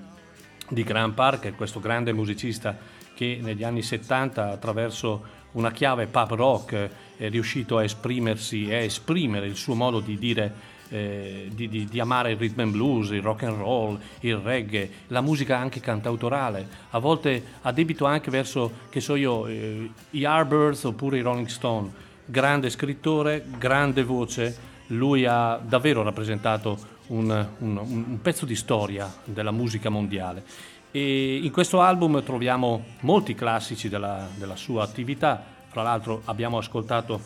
di 0.70 0.84
Graham 0.84 1.14
Parker, 1.14 1.56
questo 1.56 1.80
grande 1.80 2.14
musicista 2.14 2.78
che 3.14 3.40
negli 3.42 3.64
anni 3.64 3.82
70 3.82 4.52
attraverso 4.52 5.38
una 5.52 5.72
chiave 5.72 6.08
pub 6.08 6.34
rock 6.36 6.90
è 7.18 7.30
riuscito 7.30 7.78
a 7.78 7.84
esprimersi 7.84 8.68
e 8.68 8.76
a 8.76 8.80
esprimere 8.80 9.48
il 9.48 9.56
suo 9.56 9.74
modo 9.74 10.00
di 10.00 10.18
dire 10.18 10.78
eh, 10.90 11.50
di, 11.54 11.70
di, 11.70 11.86
di, 11.86 12.00
amare 12.00 12.32
il 12.32 12.38
rhythm 12.38 12.62
and 12.62 12.72
blues, 12.72 13.10
il 13.12 13.22
rock 13.22 13.44
and 13.44 13.58
roll, 13.58 14.00
il 14.22 14.36
reggae, 14.38 14.90
la 15.08 15.22
musica 15.22 15.58
anche 15.58 15.80
cantautorale, 15.80 16.68
a 16.90 17.00
volte 17.00 17.44
a 17.62 17.72
debito 17.72 18.06
anche 18.06 18.32
verso, 18.32 18.72
che 18.90 19.00
so 19.00 19.16
io, 19.16 19.48
eh, 19.48 19.90
i 20.12 20.18
Yardbirds 20.20 20.84
oppure 20.86 21.18
i 21.18 21.22
Rolling 21.22 21.48
Stone. 21.48 22.08
Grande 22.26 22.70
scrittore, 22.70 23.44
grande 23.58 24.04
voce, 24.04 24.68
lui 24.88 25.26
ha 25.26 25.60
davvero 25.64 26.04
rappresentato 26.04 26.98
un, 27.08 27.48
un, 27.60 27.78
un 27.78 28.22
pezzo 28.22 28.46
di 28.46 28.56
storia 28.56 29.12
della 29.24 29.52
musica 29.52 29.90
mondiale. 29.90 30.44
E 30.92 31.38
in 31.38 31.52
questo 31.52 31.82
album 31.82 32.24
troviamo 32.24 32.84
molti 33.02 33.36
classici 33.36 33.90
della, 33.90 34.28
della 34.36 34.56
sua 34.56 34.84
attività, 34.84 35.44
fra 35.68 35.84
l'altro 35.84 36.22
abbiamo 36.26 36.58
ascoltato 36.58 37.22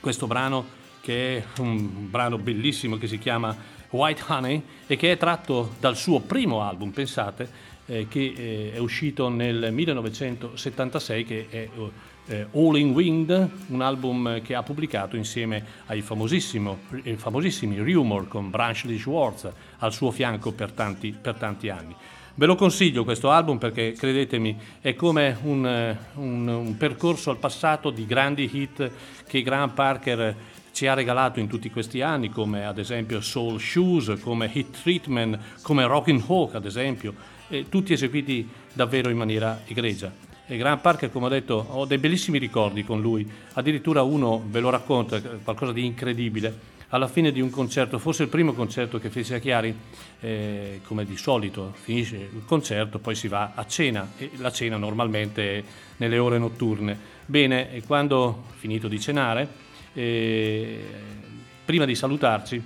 questo 0.00 0.26
brano 0.26 0.76
che 1.08 1.38
è 1.38 1.60
un 1.60 2.10
brano 2.10 2.36
bellissimo 2.36 2.98
che 2.98 3.06
si 3.06 3.16
chiama 3.16 3.56
White 3.88 4.24
Honey 4.26 4.62
e 4.86 4.96
che 4.96 5.12
è 5.12 5.16
tratto 5.16 5.76
dal 5.80 5.96
suo 5.96 6.20
primo 6.20 6.60
album, 6.60 6.90
pensate, 6.90 7.48
eh, 7.86 8.08
che 8.08 8.34
eh, 8.36 8.72
è 8.74 8.78
uscito 8.78 9.30
nel 9.30 9.72
1976, 9.72 11.24
che 11.24 11.46
è 11.48 11.66
eh, 12.26 12.46
All 12.52 12.76
in 12.76 12.90
Wind, 12.90 13.50
un 13.68 13.80
album 13.80 14.42
che 14.42 14.54
ha 14.54 14.62
pubblicato 14.62 15.16
insieme 15.16 15.64
ai 15.86 16.02
famosissimi 16.02 16.76
Rumor 17.78 18.28
con 18.28 18.50
Branchley 18.50 18.98
Schwartz 18.98 19.50
al 19.78 19.94
suo 19.94 20.10
fianco 20.10 20.52
per 20.52 20.72
tanti, 20.72 21.16
per 21.18 21.36
tanti 21.36 21.70
anni. 21.70 21.94
Ve 22.34 22.44
lo 22.44 22.54
consiglio 22.54 23.02
questo 23.02 23.30
album 23.30 23.56
perché 23.56 23.92
credetemi 23.92 24.56
è 24.82 24.94
come 24.94 25.38
un, 25.42 25.96
un, 26.16 26.46
un 26.46 26.76
percorso 26.76 27.30
al 27.30 27.38
passato 27.38 27.88
di 27.88 28.04
grandi 28.04 28.48
hit 28.52 28.90
che 29.26 29.42
Graham 29.42 29.70
Parker 29.70 30.36
ci 30.72 30.86
ha 30.86 30.94
regalato 30.94 31.40
in 31.40 31.48
tutti 31.48 31.70
questi 31.70 32.00
anni, 32.02 32.28
come 32.28 32.64
ad 32.64 32.78
esempio 32.78 33.20
Soul 33.20 33.60
Shoes, 33.60 34.18
come 34.20 34.50
Hit 34.52 34.82
Treatment, 34.82 35.38
come 35.62 35.86
Rockin' 35.86 36.22
Hawk 36.26 36.54
ad 36.54 36.66
esempio, 36.66 37.14
tutti 37.68 37.92
eseguiti 37.92 38.48
davvero 38.72 39.08
in 39.08 39.16
maniera 39.16 39.62
egregia. 39.66 40.12
E 40.46 40.56
Graham 40.56 40.78
Parker, 40.78 41.10
come 41.10 41.26
ho 41.26 41.28
detto, 41.28 41.66
ho 41.68 41.84
dei 41.84 41.98
bellissimi 41.98 42.38
ricordi 42.38 42.82
con 42.82 43.00
lui, 43.00 43.30
addirittura 43.52 44.02
uno 44.02 44.42
ve 44.46 44.60
lo 44.60 44.70
racconto, 44.70 45.20
qualcosa 45.44 45.72
di 45.72 45.84
incredibile. 45.84 46.76
Alla 46.90 47.06
fine 47.06 47.32
di 47.32 47.42
un 47.42 47.50
concerto, 47.50 47.98
forse 47.98 48.22
il 48.22 48.30
primo 48.30 48.54
concerto 48.54 48.98
che 48.98 49.10
fece 49.10 49.34
a 49.34 49.38
Chiari, 49.40 49.76
eh, 50.20 50.80
come 50.84 51.04
di 51.04 51.18
solito 51.18 51.74
finisce 51.78 52.16
il 52.16 52.44
concerto, 52.46 52.98
poi 52.98 53.14
si 53.14 53.28
va 53.28 53.52
a 53.54 53.66
cena 53.66 54.12
e 54.16 54.30
la 54.36 54.50
cena 54.50 54.78
normalmente 54.78 55.58
è 55.58 55.64
nelle 55.98 56.16
ore 56.16 56.38
notturne. 56.38 56.98
Bene, 57.26 57.70
e 57.74 57.82
quando 57.82 58.44
finito 58.56 58.88
di 58.88 58.98
cenare, 58.98 59.66
eh, 59.98 60.80
prima 61.64 61.84
di 61.84 61.96
salutarci, 61.96 62.62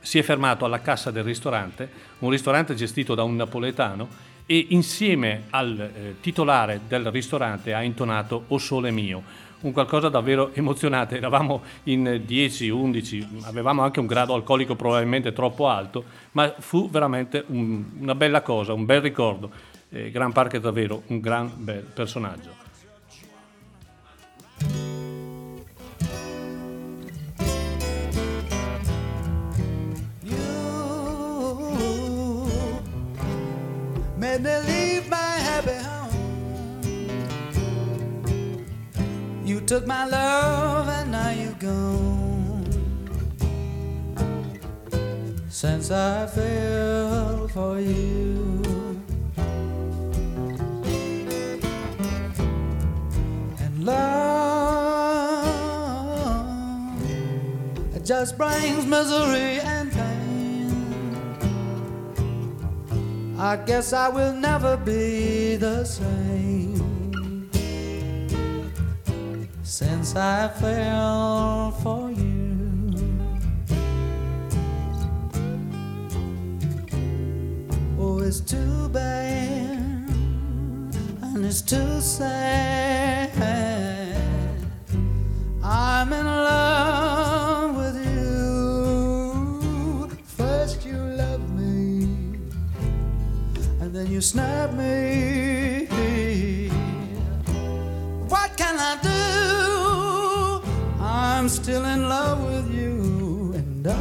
si 0.00 0.18
è 0.18 0.22
fermato 0.22 0.64
alla 0.64 0.80
cassa 0.80 1.10
del 1.10 1.24
ristorante, 1.24 1.90
un 2.20 2.30
ristorante 2.30 2.76
gestito 2.76 3.16
da 3.16 3.24
un 3.24 3.34
napoletano, 3.34 4.30
e 4.46 4.66
insieme 4.70 5.44
al 5.50 5.78
eh, 5.78 6.16
titolare 6.20 6.80
del 6.86 7.10
ristorante 7.10 7.74
ha 7.74 7.82
intonato 7.82 8.44
O 8.48 8.58
Sole 8.58 8.90
Mio, 8.90 9.22
un 9.62 9.72
qualcosa 9.72 10.08
davvero 10.08 10.52
emozionante. 10.54 11.16
Eravamo 11.16 11.62
in 11.84 12.22
10, 12.24 12.68
11, 12.68 13.28
avevamo 13.42 13.82
anche 13.82 14.00
un 14.00 14.06
grado 14.06 14.34
alcolico 14.34 14.76
probabilmente 14.76 15.32
troppo 15.32 15.68
alto, 15.68 16.04
ma 16.32 16.54
fu 16.58 16.88
veramente 16.90 17.44
un, 17.48 17.84
una 17.98 18.14
bella 18.14 18.42
cosa, 18.42 18.72
un 18.72 18.84
bel 18.84 19.00
ricordo. 19.00 19.50
Eh, 19.88 20.10
Gran 20.10 20.32
Park 20.32 20.54
è 20.54 20.60
davvero 20.60 21.02
un 21.08 21.20
gran 21.20 21.50
bel 21.56 21.82
personaggio. 21.82 22.61
Made 34.42 34.62
me 34.62 34.72
leave 34.72 35.08
my 35.08 35.16
happy 35.16 35.78
home. 35.88 36.10
You 39.44 39.60
took 39.60 39.86
my 39.86 40.04
love 40.06 40.88
and 40.88 41.12
now 41.12 41.30
you're 41.30 41.52
gone. 41.54 42.64
Since 45.48 45.90
I 45.90 46.26
fell 46.26 47.48
for 47.48 47.80
you. 47.80 48.62
And 53.58 53.84
love 53.84 54.72
just 58.04 58.36
brings 58.36 58.84
misery 58.86 59.60
and 59.60 59.92
pain. 59.92 60.11
I 63.38 63.56
guess 63.56 63.92
I 63.92 64.08
will 64.08 64.34
never 64.34 64.76
be 64.76 65.56
the 65.56 65.84
same 65.84 67.50
since 69.62 70.14
I 70.14 70.48
fell 70.48 71.70
for 71.82 72.10
you. 72.10 72.32
Oh, 77.98 78.20
it's 78.20 78.40
too 78.40 78.88
bad 78.90 79.78
and 81.22 81.44
it's 81.44 81.62
too 81.62 82.00
sad. 82.00 83.30
I'm 85.64 86.12
in 86.12 86.26
love 86.26 87.76
then 94.02 94.10
you 94.12 94.20
snap 94.20 94.72
me. 94.72 95.86
What 98.28 98.56
can 98.56 98.76
I 98.78 98.96
do? 99.10 100.62
I'm 101.00 101.48
still 101.48 101.84
in 101.84 102.08
love 102.08 102.42
with 102.44 102.74
you, 102.74 103.52
and 103.54 103.86
I, 103.86 103.94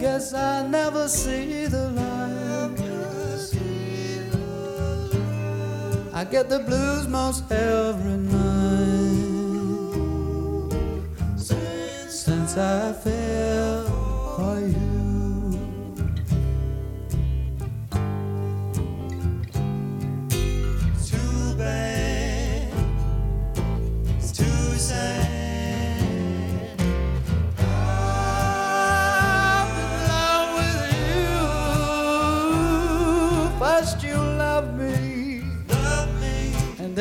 guess 0.00 0.34
I 0.34 0.66
never 0.66 1.06
see 1.08 1.66
the 1.66 1.90
light. 1.90 2.10
I 6.14 6.24
get 6.24 6.48
the 6.48 6.60
blues 6.60 7.06
most 7.08 7.50
every 7.50 8.16
night 8.16 8.42
since 12.08 12.56
I 12.56 12.92
fell 12.92 13.21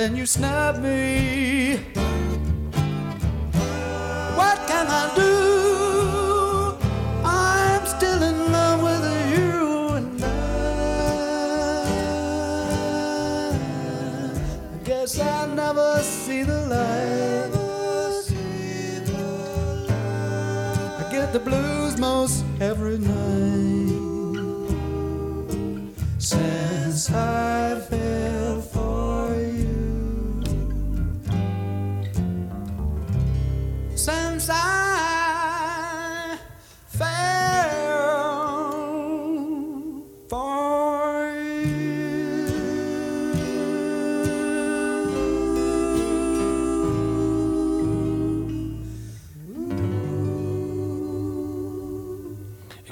then 0.01 0.15
you 0.15 0.25
snap 0.25 0.79
me. 0.79 1.90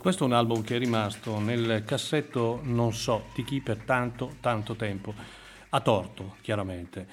Questo 0.10 0.26
è 0.26 0.28
un 0.28 0.34
album 0.34 0.64
che 0.64 0.78
è 0.78 0.80
rimasto 0.80 1.38
nel 1.38 1.84
cassetto 1.86 2.62
non 2.64 2.94
so 2.94 3.26
di 3.36 3.44
chi 3.44 3.62
per 3.62 3.78
tanto, 3.86 4.38
tanto 4.40 4.74
tempo. 4.74 5.14
A 5.70 5.82
torto, 5.82 6.38
chiaramente. 6.42 7.06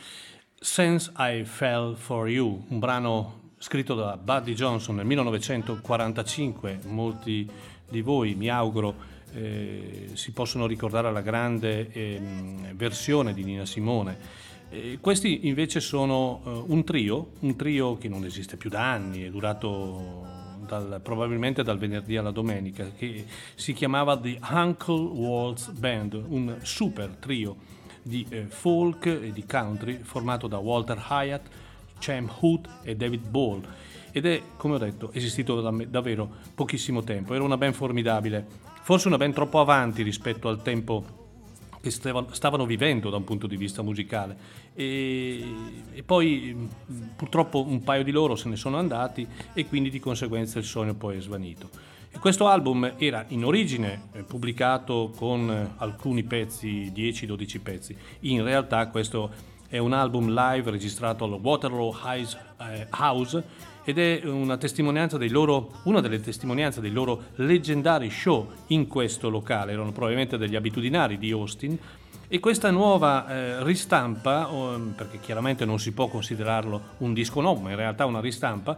Since 0.58 1.12
I 1.18 1.44
Fell 1.44 1.94
For 1.94 2.26
You, 2.26 2.64
un 2.68 2.78
brano 2.78 3.50
scritto 3.58 3.94
da 3.94 4.16
Buddy 4.16 4.54
Johnson 4.54 4.94
nel 4.94 5.04
1945. 5.04 6.78
Molti 6.86 7.46
di 7.86 8.00
voi, 8.00 8.34
mi 8.34 8.48
auguro, 8.48 8.94
eh, 9.34 10.08
si 10.14 10.32
possono 10.32 10.66
ricordare 10.66 11.12
la 11.12 11.20
grande 11.20 11.92
ehm, 11.92 12.74
versione 12.76 13.34
di 13.34 13.44
Nina 13.44 13.66
Simone. 13.66 14.16
Eh, 14.70 14.96
questi 15.02 15.48
invece 15.48 15.80
sono 15.80 16.40
eh, 16.46 16.48
un 16.68 16.82
trio, 16.82 17.32
un 17.40 17.56
trio 17.56 17.98
che 17.98 18.08
non 18.08 18.24
esiste 18.24 18.56
più 18.56 18.70
da 18.70 18.90
anni, 18.90 19.22
è 19.22 19.28
durato 19.28 20.35
dal- 20.66 21.00
probabilmente 21.02 21.62
dal 21.62 21.78
venerdì 21.78 22.16
alla 22.16 22.30
domenica, 22.30 22.90
che 22.96 23.24
si 23.54 23.72
chiamava 23.72 24.18
The 24.18 24.38
Uncle 24.50 24.94
Waltz 24.94 25.70
Band, 25.70 26.22
un 26.28 26.58
super 26.62 27.16
trio 27.18 27.56
di 28.02 28.26
eh, 28.28 28.46
folk 28.46 29.06
e 29.06 29.32
di 29.32 29.44
country 29.46 30.00
formato 30.02 30.46
da 30.46 30.58
Walter 30.58 31.04
Hyatt, 31.08 31.48
Chem 31.98 32.30
Hood 32.40 32.68
e 32.82 32.94
David 32.94 33.26
Ball 33.28 33.62
ed 34.12 34.24
è, 34.24 34.40
come 34.56 34.76
ho 34.76 34.78
detto, 34.78 35.12
esistito 35.12 35.60
da- 35.60 35.84
davvero 35.86 36.36
pochissimo 36.54 37.02
tempo. 37.02 37.34
Era 37.34 37.44
una 37.44 37.58
band 37.58 37.74
formidabile, 37.74 38.46
forse 38.80 39.08
una 39.08 39.18
band 39.18 39.34
troppo 39.34 39.60
avanti 39.60 40.02
rispetto 40.02 40.48
al 40.48 40.62
tempo 40.62 41.25
che 41.86 41.92
stava- 41.92 42.26
stavano 42.32 42.66
vivendo 42.66 43.10
da 43.10 43.16
un 43.16 43.22
punto 43.22 43.46
di 43.46 43.56
vista 43.56 43.80
musicale 43.80 44.36
e, 44.74 45.44
e 45.92 46.02
poi 46.02 46.52
mh, 46.52 47.10
purtroppo 47.14 47.64
un 47.64 47.84
paio 47.84 48.02
di 48.02 48.10
loro 48.10 48.34
se 48.34 48.48
ne 48.48 48.56
sono 48.56 48.76
andati 48.76 49.26
e 49.52 49.66
quindi 49.66 49.88
di 49.88 50.00
conseguenza 50.00 50.58
il 50.58 50.64
sogno 50.64 50.94
poi 50.94 51.18
è 51.18 51.20
svanito. 51.20 51.70
E 52.10 52.18
questo 52.18 52.48
album 52.48 52.94
era 52.96 53.24
in 53.28 53.44
origine 53.44 54.08
eh, 54.12 54.22
pubblicato 54.22 55.12
con 55.16 55.48
eh, 55.48 55.74
alcuni 55.76 56.24
pezzi, 56.24 56.90
10-12 56.92 57.60
pezzi, 57.62 57.96
in 58.20 58.42
realtà 58.42 58.88
questo 58.88 59.30
è 59.68 59.78
un 59.78 59.92
album 59.92 60.32
live 60.32 60.70
registrato 60.70 61.24
al 61.24 61.32
Waterloo 61.32 61.94
eh, 62.04 62.86
House 62.98 63.44
ed 63.86 63.98
è 63.98 64.20
una 64.24 64.58
loro, 65.28 65.70
una 65.84 66.00
delle 66.00 66.20
testimonianze 66.20 66.80
dei 66.80 66.90
loro 66.90 67.26
leggendari 67.36 68.10
show 68.10 68.50
in 68.68 68.88
questo 68.88 69.30
locale, 69.30 69.72
erano 69.72 69.92
probabilmente 69.92 70.36
degli 70.36 70.56
abitudinari 70.56 71.18
di 71.18 71.30
Austin 71.30 71.78
e 72.26 72.40
questa 72.40 72.72
nuova 72.72 73.28
eh, 73.28 73.62
ristampa, 73.62 74.50
perché 74.96 75.20
chiaramente 75.20 75.64
non 75.64 75.78
si 75.78 75.92
può 75.92 76.08
considerarlo 76.08 76.80
un 76.98 77.14
disco 77.14 77.40
nuovo, 77.40 77.60
ma 77.60 77.70
in 77.70 77.76
realtà 77.76 78.04
una 78.06 78.20
ristampa, 78.20 78.76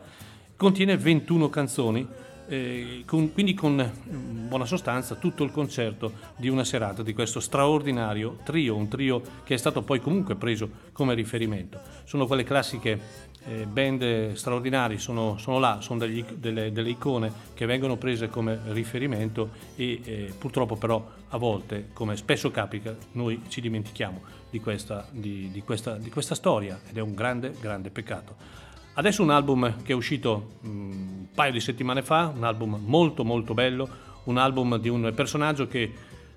contiene 0.55 0.99
21 0.99 1.49
canzoni, 1.49 2.07
eh, 2.47 3.03
con- 3.07 3.33
quindi 3.33 3.55
con 3.55 3.79
in 4.11 4.49
buona 4.49 4.66
sostanza 4.66 5.14
tutto 5.14 5.44
il 5.44 5.51
concerto 5.51 6.12
di 6.37 6.49
una 6.49 6.64
serata 6.64 7.03
di 7.03 7.12
questo 7.12 7.40
straordinario 7.40 8.38
trio, 8.42 8.77
un 8.77 8.88
trio 8.88 9.23
che 9.44 9.55
è 9.55 9.57
stato 9.59 9.83
poi 9.83 10.01
comunque 10.01 10.35
preso 10.35 10.68
come 10.92 11.14
riferimento. 11.14 11.79
Sono 12.05 12.27
quelle 12.27 12.44
classiche 12.44 13.28
eh, 13.48 13.66
band 13.66 14.32
straordinari, 14.34 14.98
sono, 14.98 15.38
sono 15.38 15.58
là, 15.58 15.78
sono 15.80 15.98
degli- 15.98 16.24
delle, 16.24 16.70
delle 16.70 16.90
icone 16.90 17.32
che 17.54 17.66
vengono 17.66 17.96
prese 17.96 18.28
come 18.28 18.61
riferimento 18.66 19.50
e 19.76 20.00
eh, 20.04 20.34
purtroppo 20.37 20.76
però 20.76 21.04
a 21.28 21.37
volte, 21.38 21.88
come 21.92 22.16
spesso 22.16 22.50
capita, 22.50 22.94
noi 23.12 23.42
ci 23.48 23.61
dimentichiamo 23.61 24.20
di 24.50 24.61
questa, 24.61 25.06
di- 25.11 25.50
di 25.50 25.62
questa- 25.62 25.96
di 25.96 26.11
questa 26.11 26.34
storia 26.34 26.78
ed 26.88 26.96
è 26.96 27.00
un 27.00 27.14
grande, 27.14 27.54
grande 27.61 27.90
peccato. 27.90 28.34
Adesso 28.94 29.22
un 29.22 29.30
album 29.30 29.82
che 29.82 29.92
è 29.92 29.94
uscito 29.94 30.58
mm, 30.66 30.90
un 30.90 31.26
paio 31.34 31.52
di 31.52 31.61
settimane 31.61 32.02
fa, 32.02 32.32
un 32.34 32.44
album 32.44 32.80
molto 32.84 33.24
molto 33.24 33.54
bello, 33.54 33.88
un 34.24 34.37
album 34.38 34.76
di 34.78 34.88
un 34.88 35.12
personaggio 35.14 35.66
che 35.68 35.92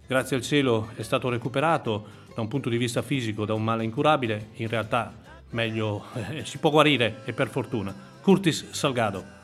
grazie 0.08 0.36
al 0.36 0.44
cielo 0.44 0.90
è 0.96 1.02
stato 1.02 1.30
recuperato 1.30 2.20
da 2.34 2.42
un 2.42 2.48
punto 2.48 2.70
di 2.70 2.78
vista 2.78 3.02
fisico 3.02 3.46
da 3.46 3.54
un 3.54 3.64
male 3.64 3.84
incurabile, 3.84 4.50
in 4.56 4.68
realtà 4.68 5.14
meglio 5.52 6.04
eh, 6.14 6.46
si 6.46 6.58
può 6.58 6.70
guarire 6.70 7.22
e 7.26 7.34
per 7.34 7.50
fortuna. 7.50 7.94
Curtis 8.22 8.70
Salgado. 8.72 9.40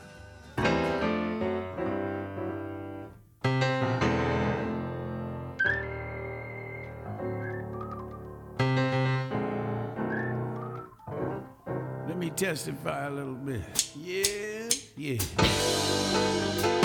Let 12.06 12.16
me 12.16 12.30
testify 12.30 13.06
a 13.06 13.10
little 13.10 13.34
bit. 13.34 13.92
Yeah, 13.96 14.68
yeah. 14.96 16.77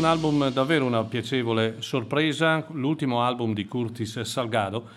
Un 0.00 0.06
album 0.06 0.50
davvero 0.50 0.86
una 0.86 1.04
piacevole 1.04 1.76
sorpresa, 1.80 2.64
l'ultimo 2.70 3.22
album 3.22 3.52
di 3.52 3.66
Curtis 3.66 4.22
Salgado 4.22 4.88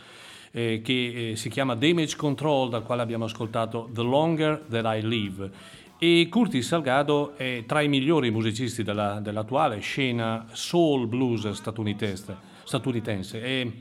eh, 0.52 0.80
che 0.82 1.32
eh, 1.32 1.36
si 1.36 1.50
chiama 1.50 1.76
Damage 1.76 2.16
Control 2.16 2.70
dal 2.70 2.84
quale 2.84 3.02
abbiamo 3.02 3.26
ascoltato 3.26 3.90
The 3.92 4.02
Longer 4.02 4.64
That 4.70 4.86
I 4.96 5.06
Live. 5.06 5.52
E 5.98 6.30
Curtis 6.32 6.66
Salgado 6.66 7.36
è 7.36 7.66
tra 7.68 7.82
i 7.82 7.90
migliori 7.90 8.32
musicisti 8.32 8.82
della- 8.82 9.20
dell'attuale 9.20 9.80
scena 9.80 10.46
soul 10.54 11.08
blues 11.08 11.50
statunitense. 11.50 12.38
statunitense. 12.64 13.44
E, 13.44 13.72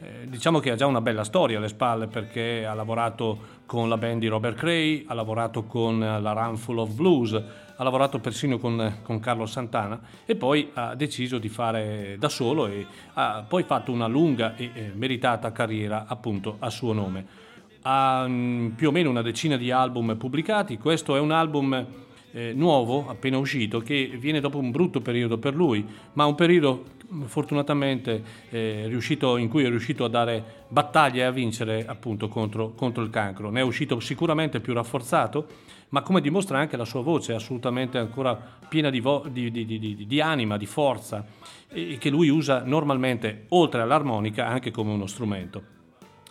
eh, 0.00 0.26
diciamo 0.26 0.58
che 0.58 0.72
ha 0.72 0.74
già 0.74 0.86
una 0.86 1.00
bella 1.00 1.22
storia 1.22 1.58
alle 1.58 1.68
spalle 1.68 2.08
perché 2.08 2.66
ha 2.66 2.74
lavorato 2.74 3.62
con 3.64 3.88
la 3.88 3.96
band 3.96 4.18
di 4.18 4.26
Robert 4.26 4.56
Cray, 4.56 5.04
ha 5.06 5.14
lavorato 5.14 5.62
con 5.66 6.00
la 6.00 6.32
Runful 6.32 6.78
of 6.78 6.90
Blues, 6.94 7.42
ha 7.76 7.82
lavorato 7.82 8.18
persino 8.18 8.58
con, 8.58 8.98
con 9.02 9.20
Carlo 9.20 9.46
Santana 9.46 10.00
e 10.24 10.36
poi 10.36 10.70
ha 10.74 10.94
deciso 10.94 11.38
di 11.38 11.48
fare 11.48 12.16
da 12.18 12.28
solo 12.28 12.66
e 12.66 12.86
ha 13.14 13.44
poi 13.46 13.64
fatto 13.64 13.90
una 13.90 14.06
lunga 14.06 14.54
e 14.56 14.70
eh, 14.72 14.92
meritata 14.94 15.52
carriera 15.52 16.04
appunto 16.06 16.56
a 16.60 16.70
suo 16.70 16.92
nome. 16.92 17.26
Ha 17.82 18.26
mm, 18.26 18.68
più 18.70 18.88
o 18.88 18.90
meno 18.92 19.10
una 19.10 19.22
decina 19.22 19.56
di 19.56 19.70
album 19.70 20.16
pubblicati, 20.16 20.78
questo 20.78 21.16
è 21.16 21.20
un 21.20 21.32
album 21.32 21.86
eh, 22.34 22.52
nuovo, 22.52 23.08
appena 23.08 23.38
uscito, 23.38 23.78
che 23.78 24.16
viene 24.18 24.40
dopo 24.40 24.58
un 24.58 24.72
brutto 24.72 25.00
periodo 25.00 25.38
per 25.38 25.54
lui, 25.54 25.86
ma 26.14 26.26
un 26.26 26.34
periodo 26.34 26.84
mh, 27.08 27.24
fortunatamente 27.24 28.22
eh, 28.50 28.84
riuscito, 28.88 29.36
in 29.36 29.48
cui 29.48 29.64
è 29.64 29.68
riuscito 29.68 30.04
a 30.04 30.08
dare 30.08 30.42
battaglie 30.68 31.20
e 31.20 31.24
a 31.24 31.30
vincere 31.30 31.86
appunto 31.86 32.26
contro, 32.26 32.72
contro 32.72 33.04
il 33.04 33.10
cancro. 33.10 33.50
Ne 33.50 33.60
è 33.60 33.62
uscito 33.62 34.00
sicuramente 34.00 34.60
più 34.60 34.72
rafforzato, 34.72 35.46
ma 35.94 36.02
come 36.02 36.20
dimostra 36.20 36.58
anche 36.58 36.76
la 36.76 36.84
sua 36.84 37.02
voce, 37.02 37.34
assolutamente 37.34 37.98
ancora 37.98 38.34
piena 38.68 38.90
di, 38.90 38.98
vo- 38.98 39.24
di- 39.30 39.52
di- 39.52 40.06
di- 40.08 40.20
anima, 40.20 40.56
di 40.56 40.66
forza, 40.66 41.24
e 41.68 41.98
che 42.00 42.10
lui 42.10 42.28
usa 42.28 42.64
normalmente, 42.64 43.44
oltre 43.50 43.80
all'armonica, 43.80 44.44
anche 44.44 44.72
come 44.72 44.92
uno 44.92 45.06
strumento. 45.06 45.62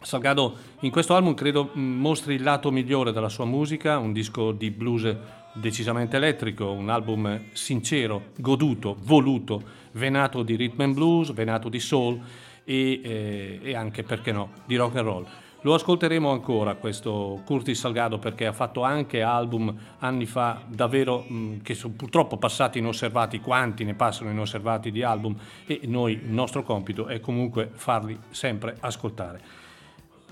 Salgado 0.01 0.53
in 0.81 0.91
questo 0.91 1.15
album 1.15 1.33
credo 1.33 1.69
mh, 1.71 1.79
mostri 1.79 2.33
il 2.33 2.43
lato 2.43 2.71
migliore 2.71 3.13
della 3.13 3.29
sua 3.29 3.45
musica, 3.45 3.97
un 3.99 4.11
disco 4.11 4.51
di 4.51 4.69
blues 4.69 5.15
decisamente 5.53 6.17
elettrico, 6.17 6.69
un 6.69 6.89
album 6.89 7.43
sincero, 7.53 8.31
goduto, 8.37 8.97
voluto, 9.03 9.63
venato 9.93 10.43
di 10.43 10.55
rhythm 10.55 10.81
and 10.81 10.93
blues, 10.93 11.31
venato 11.31 11.69
di 11.69 11.79
soul 11.79 12.19
e, 12.65 12.99
eh, 13.01 13.59
e 13.63 13.75
anche, 13.75 14.03
perché 14.03 14.33
no, 14.33 14.49
di 14.65 14.75
rock 14.75 14.97
and 14.97 15.07
roll. 15.07 15.25
Lo 15.65 15.73
ascolteremo 15.73 16.29
ancora 16.29 16.75
questo 16.75 17.41
Curtis 17.45 17.79
Salgado 17.79 18.19
perché 18.19 18.45
ha 18.45 18.51
fatto 18.51 18.83
anche 18.83 19.21
album 19.21 19.73
anni 19.99 20.25
fa 20.25 20.61
davvero 20.67 21.19
mh, 21.25 21.61
che 21.61 21.73
sono 21.73 21.93
purtroppo 21.95 22.35
passati 22.35 22.79
inosservati, 22.79 23.39
quanti 23.39 23.85
ne 23.85 23.93
passano 23.93 24.29
inosservati 24.29 24.91
di 24.91 25.03
album 25.03 25.37
e 25.65 25.79
noi 25.83 26.13
il 26.13 26.31
nostro 26.31 26.63
compito 26.63 27.07
è 27.07 27.21
comunque 27.21 27.69
farli 27.73 28.19
sempre 28.29 28.75
ascoltare. 28.81 29.41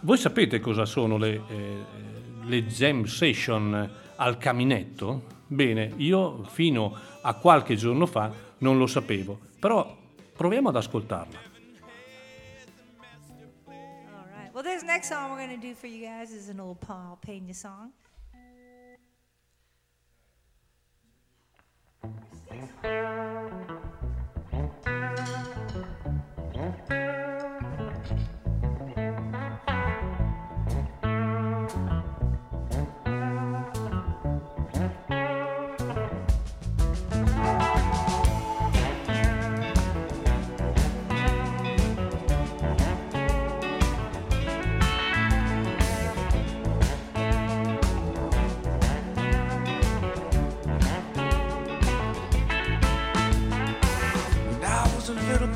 Voi 0.01 0.17
sapete 0.17 0.59
cosa 0.59 0.83
sono 0.83 1.17
le, 1.17 1.41
eh, 1.47 1.77
le 2.43 2.65
jam 2.65 3.05
session 3.05 3.89
al 4.17 4.37
caminetto? 4.37 5.23
Bene, 5.47 5.93
io 5.95 6.43
fino 6.43 6.93
a 7.21 7.33
qualche 7.35 7.75
giorno 7.75 8.05
fa 8.05 8.33
non 8.57 8.77
lo 8.77 8.85
sapevo, 8.85 9.39
però 9.57 9.95
proviamo 10.35 10.67
ad 10.67 10.75
ascoltarla. 10.75 11.50
Well, 14.61 14.71
this 14.75 14.83
next 14.83 15.09
song 15.09 15.31
we're 15.31 15.37
going 15.37 15.59
to 15.59 15.67
do 15.67 15.73
for 15.73 15.87
you 15.87 16.05
guys 16.05 16.31
is 16.31 16.49
an 16.49 16.59
old 16.59 16.79
Paul 16.81 17.17
Pena 17.19 17.51
song. 17.51 17.93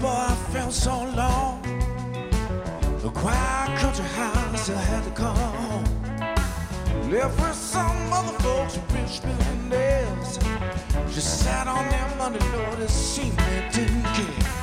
boy, 0.05 0.11
I 0.11 0.35
felt 0.53 0.73
so 0.73 0.95
long. 1.21 1.61
The 3.01 3.09
quiet 3.09 3.79
country 3.79 4.05
house 4.19 4.69
I 4.69 4.81
had 4.91 5.03
to 5.07 5.13
come 5.21 5.35
home. 5.35 5.89
Lived 7.09 7.37
with 7.41 7.55
some 7.55 8.13
other 8.13 8.37
folks, 8.45 8.73
rich 8.93 9.15
millionaires. 9.29 10.31
Just 11.15 11.29
sat 11.43 11.67
on 11.67 11.83
their 11.93 12.09
money, 12.21 12.43
Lord, 12.55 12.79
it 12.79 12.89
seemed 12.89 13.37
they 13.49 13.61
didn't 13.73 14.03
care. 14.17 14.54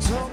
So 0.00 0.29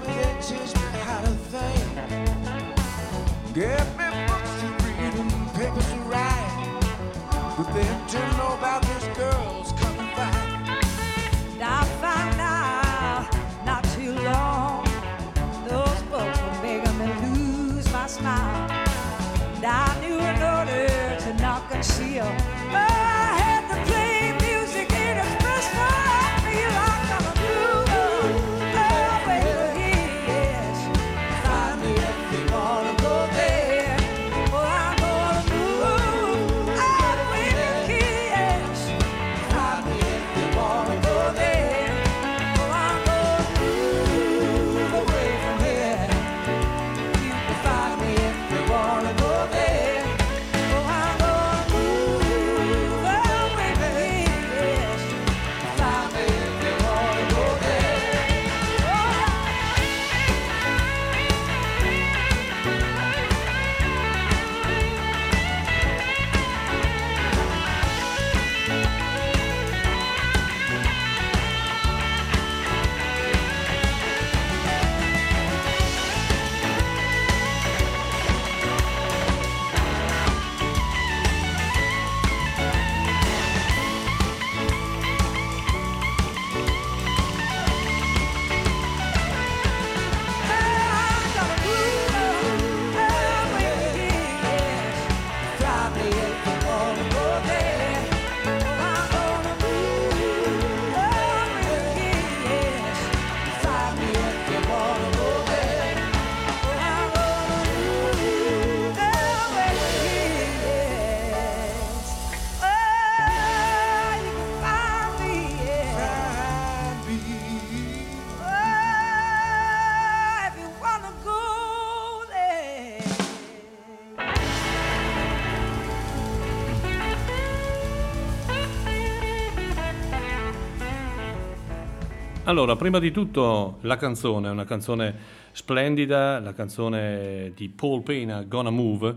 Allora, 132.47 132.77
prima 132.77 132.99
di 132.99 133.11
tutto 133.11 133.79
la 133.81 133.97
canzone, 133.97 134.47
una 134.47 134.63
canzone 134.63 135.13
splendida, 135.51 136.39
la 136.39 136.53
canzone 136.53 137.51
di 137.53 137.67
Paul 137.67 138.03
Pena, 138.03 138.41
Gonna 138.43 138.69
Move, 138.69 139.15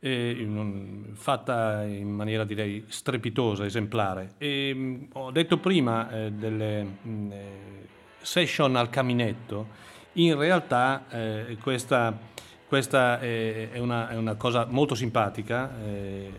eh, 0.00 0.48
fatta 1.12 1.84
in 1.84 2.10
maniera 2.10 2.42
direi 2.42 2.82
strepitosa, 2.88 3.64
esemplare. 3.64 4.32
E, 4.38 4.74
mh, 4.74 5.06
ho 5.12 5.30
detto 5.30 5.58
prima 5.58 6.10
eh, 6.10 6.32
delle 6.32 6.82
mh, 6.82 7.30
eh, 7.30 7.86
session 8.22 8.74
al 8.74 8.90
caminetto, 8.90 9.68
in 10.14 10.36
realtà 10.36 11.04
eh, 11.10 11.58
questa, 11.62 12.12
questa 12.66 13.20
è, 13.20 13.70
è 13.70 13.78
una, 13.78 14.08
è 14.08 14.16
una 14.16 14.34
cosa 14.34 14.66
molto 14.68 14.96
simpatica. 14.96 15.70
eh, 15.80 16.32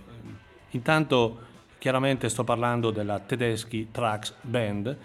intanto 0.72 1.40
chiaramente 1.78 2.28
sto 2.28 2.44
parlando 2.44 2.92
della 2.92 3.20
Tedeschi 3.20 3.88
Trax 3.90 4.34
Band. 4.42 4.98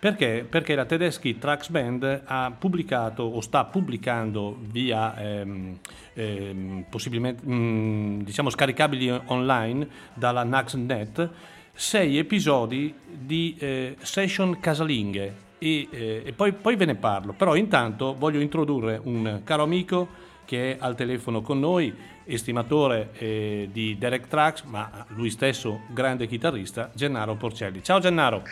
Perché? 0.00 0.46
Perché 0.48 0.74
la 0.74 0.86
Tedeschi 0.86 1.36
Trax 1.36 1.68
Band 1.68 2.22
ha 2.24 2.50
pubblicato 2.58 3.22
o 3.22 3.42
sta 3.42 3.66
pubblicando 3.66 4.56
via 4.58 5.14
ehm, 5.14 5.78
ehm, 6.14 6.84
possibilmente 6.88 7.42
mm, 7.46 8.22
diciamo 8.22 8.48
scaricabili 8.48 9.10
online 9.26 9.86
dalla 10.14 10.42
Naxnet 10.42 11.30
sei 11.74 12.16
episodi 12.16 12.94
di 13.10 13.54
eh, 13.58 13.96
session 14.00 14.58
casalinghe 14.58 15.34
e, 15.58 15.88
eh, 15.90 16.22
e 16.24 16.32
poi, 16.32 16.54
poi 16.54 16.76
ve 16.76 16.86
ne 16.86 16.94
parlo. 16.94 17.34
Però 17.34 17.54
intanto 17.54 18.16
voglio 18.18 18.40
introdurre 18.40 18.98
un 19.04 19.42
caro 19.44 19.64
amico 19.64 20.08
che 20.46 20.72
è 20.72 20.76
al 20.80 20.94
telefono 20.94 21.42
con 21.42 21.60
noi, 21.60 21.94
estimatore 22.24 23.10
eh, 23.18 23.68
di 23.70 23.98
Derek 23.98 24.28
Trax, 24.28 24.62
ma 24.64 25.04
lui 25.08 25.28
stesso 25.28 25.82
grande 25.90 26.26
chitarrista, 26.26 26.90
Gennaro 26.94 27.34
Porcelli. 27.34 27.82
Ciao 27.82 27.98
Gennaro. 27.98 28.42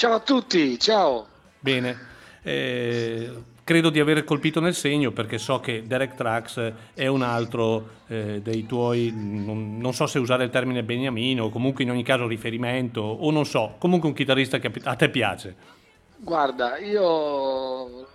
Ciao 0.00 0.14
a 0.14 0.20
tutti, 0.20 0.78
ciao. 0.78 1.26
Bene, 1.58 1.94
eh, 2.42 3.30
credo 3.62 3.90
di 3.90 4.00
aver 4.00 4.24
colpito 4.24 4.58
nel 4.58 4.74
segno 4.74 5.10
perché 5.10 5.36
so 5.36 5.60
che 5.60 5.86
Derek 5.86 6.14
Trax 6.14 6.72
è 6.94 7.06
un 7.06 7.20
altro 7.20 7.86
eh, 8.06 8.40
dei 8.40 8.64
tuoi, 8.64 9.12
non, 9.14 9.76
non 9.76 9.92
so 9.92 10.06
se 10.06 10.18
usare 10.18 10.44
il 10.44 10.48
termine 10.48 10.84
beniamino, 10.84 11.50
comunque 11.50 11.84
in 11.84 11.90
ogni 11.90 12.02
caso 12.02 12.26
riferimento, 12.26 13.02
o 13.02 13.30
non 13.30 13.44
so, 13.44 13.74
comunque 13.76 14.08
un 14.08 14.14
chitarrista 14.14 14.58
che 14.58 14.72
a 14.84 14.94
te 14.94 15.10
piace. 15.10 15.54
Guarda, 16.16 16.78
io 16.78 18.06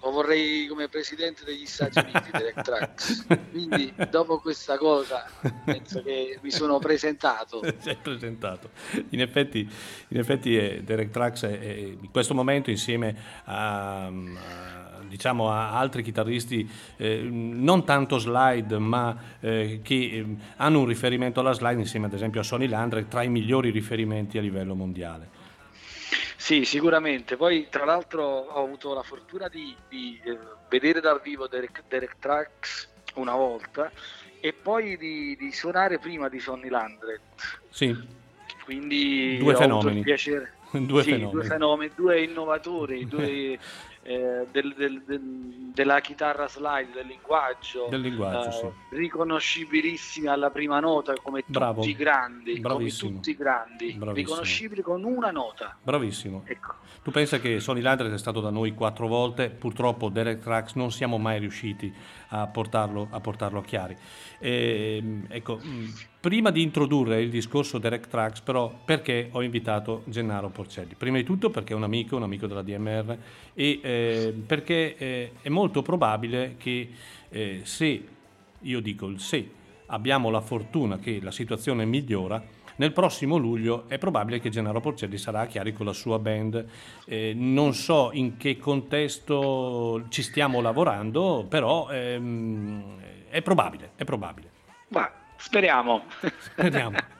lo 0.00 0.10
vorrei 0.10 0.66
come 0.66 0.88
presidente 0.88 1.44
degli 1.44 1.66
Stati 1.66 1.98
Uniti, 2.00 2.30
Derek 2.30 2.62
Trax. 2.62 3.26
Quindi 3.50 3.92
dopo 4.10 4.38
questa 4.38 4.78
cosa 4.78 5.26
penso 5.64 6.02
che 6.02 6.38
mi 6.42 6.50
sono 6.50 6.78
presentato. 6.78 7.62
Si 7.78 7.90
è 7.90 7.96
presentato. 7.96 8.70
In 9.10 9.20
effetti, 9.20 9.68
in 10.08 10.18
effetti 10.18 10.56
eh, 10.56 10.82
Derek 10.82 11.10
Trax 11.10 11.44
è, 11.46 11.58
è 11.58 11.72
in 11.76 12.10
questo 12.10 12.34
momento 12.34 12.70
insieme 12.70 13.16
a, 13.44 14.06
a, 14.06 14.10
diciamo, 15.06 15.50
a 15.50 15.78
altri 15.78 16.02
chitarristi 16.02 16.68
eh, 16.96 17.20
non 17.22 17.84
tanto 17.84 18.18
slide 18.18 18.78
ma 18.78 19.16
eh, 19.40 19.80
che 19.82 19.94
eh, 19.94 20.26
hanno 20.56 20.80
un 20.80 20.86
riferimento 20.86 21.40
alla 21.40 21.52
slide 21.52 21.80
insieme 21.80 22.06
ad 22.06 22.14
esempio 22.14 22.40
a 22.40 22.44
Sonny 22.44 22.66
Landry 22.66 23.06
tra 23.08 23.22
i 23.22 23.28
migliori 23.28 23.70
riferimenti 23.70 24.38
a 24.38 24.40
livello 24.40 24.74
mondiale. 24.74 25.37
Sì, 26.40 26.64
sicuramente. 26.64 27.36
Poi, 27.36 27.66
tra 27.68 27.84
l'altro, 27.84 28.22
ho 28.22 28.62
avuto 28.64 28.94
la 28.94 29.02
fortuna 29.02 29.48
di, 29.48 29.76
di, 29.88 30.20
eh, 30.24 30.38
vedere 30.68 31.00
dal 31.00 31.20
vivo 31.20 31.48
Derek, 31.48 31.82
Derek 31.88 32.14
Trax 32.20 32.88
una 33.16 33.34
volta 33.34 33.90
e 34.40 34.52
poi 34.52 34.96
di, 34.96 35.36
di 35.36 35.50
suonare 35.50 35.98
prima 35.98 36.28
di 36.28 36.38
Sonny 36.38 36.68
Landret. 36.68 37.20
Sì, 37.68 37.92
Quindi 38.64 39.36
Due 39.38 39.56
fenomeni. 39.56 40.02
Due 40.70 41.02
Sì, 41.02 41.10
fenomeni. 41.10 41.30
due 41.30 41.44
fenomeni, 41.44 41.92
due 41.96 42.22
innovatori, 42.22 43.08
due 43.08 43.58
eh, 44.08 44.46
del- 44.50 44.74
del- 44.74 45.02
del- 45.04 45.56
della 45.74 46.00
chitarra 46.00 46.48
slide, 46.48 46.90
del 46.94 47.06
linguaggio, 47.06 47.86
Del 47.90 48.00
linguaggio, 48.00 48.48
eh, 48.48 48.52
sì. 48.52 48.96
riconoscibilissimi 48.96 50.26
alla 50.26 50.50
prima 50.50 50.80
nota 50.80 51.12
come 51.22 51.44
Bravo. 51.46 51.80
tutti 51.82 51.90
i 51.90 51.94
grandi, 51.94 52.52
come 52.60 52.74
Bravissimo. 52.74 53.12
tutti 53.16 53.30
i 53.30 53.36
grandi, 53.36 53.92
Bravissimo. 53.92 54.12
riconoscibili 54.14 54.82
con 54.82 55.04
una 55.04 55.30
nota. 55.30 55.76
Bravissimo. 55.82 56.42
Ecco. 56.46 56.74
Tu 57.02 57.10
pensa 57.10 57.38
che 57.38 57.60
Sonny 57.60 57.80
Landry 57.80 58.10
è 58.12 58.18
stato 58.18 58.40
da 58.40 58.50
noi 58.50 58.74
quattro 58.74 59.06
volte, 59.06 59.50
purtroppo 59.50 60.08
Derek 60.08 60.40
Trax 60.40 60.74
non 60.74 60.90
siamo 60.90 61.16
mai 61.18 61.38
riusciti 61.38 61.94
a 62.28 62.46
portarlo 62.46 63.08
a, 63.10 63.20
portarlo 63.20 63.60
a 63.60 63.62
chiari. 63.62 63.96
Ehm, 64.38 65.26
ecco, 65.28 65.56
mh, 65.56 65.92
prima 66.20 66.50
di 66.50 66.62
introdurre 66.62 67.20
il 67.22 67.30
discorso 67.30 67.78
Derek 67.78 68.08
Trax, 68.08 68.40
però, 68.40 68.72
perché 68.84 69.28
ho 69.32 69.42
invitato 69.42 70.02
Gennaro 70.06 70.48
Porcelli? 70.50 70.94
Prima 70.96 71.16
di 71.16 71.24
tutto 71.24 71.50
perché 71.50 71.72
è 71.72 71.76
un 71.76 71.84
amico, 71.84 72.16
un 72.16 72.24
amico 72.24 72.46
della 72.46 72.62
DMR 72.62 73.16
e 73.54 73.80
eh, 73.82 74.34
perché 74.46 74.96
eh, 74.96 75.32
è 75.40 75.48
molto 75.48 75.82
probabile 75.82 76.56
che 76.58 76.90
eh, 77.30 77.60
se, 77.64 78.04
io 78.60 78.80
dico 78.80 79.06
il 79.06 79.20
se, 79.20 79.50
abbiamo 79.86 80.30
la 80.30 80.40
fortuna 80.40 80.98
che 80.98 81.20
la 81.22 81.30
situazione 81.30 81.84
migliora, 81.84 82.42
nel 82.78 82.92
prossimo 82.92 83.36
luglio 83.36 83.84
è 83.88 83.98
probabile 83.98 84.40
che 84.40 84.48
Gennaro 84.50 84.80
Porcelli 84.80 85.18
sarà 85.18 85.40
a 85.40 85.46
Chiari 85.46 85.72
con 85.72 85.86
la 85.86 85.92
sua 85.92 86.18
band. 86.18 86.64
Eh, 87.06 87.32
non 87.36 87.74
so 87.74 88.10
in 88.12 88.36
che 88.36 88.56
contesto 88.56 90.04
ci 90.08 90.22
stiamo 90.22 90.60
lavorando, 90.60 91.44
però 91.48 91.88
ehm, 91.90 92.96
è 93.28 93.42
probabile, 93.42 93.92
è 93.96 94.04
probabile. 94.04 94.50
Ma 94.88 95.10
speriamo. 95.36 96.04
Speriamo. 96.38 96.96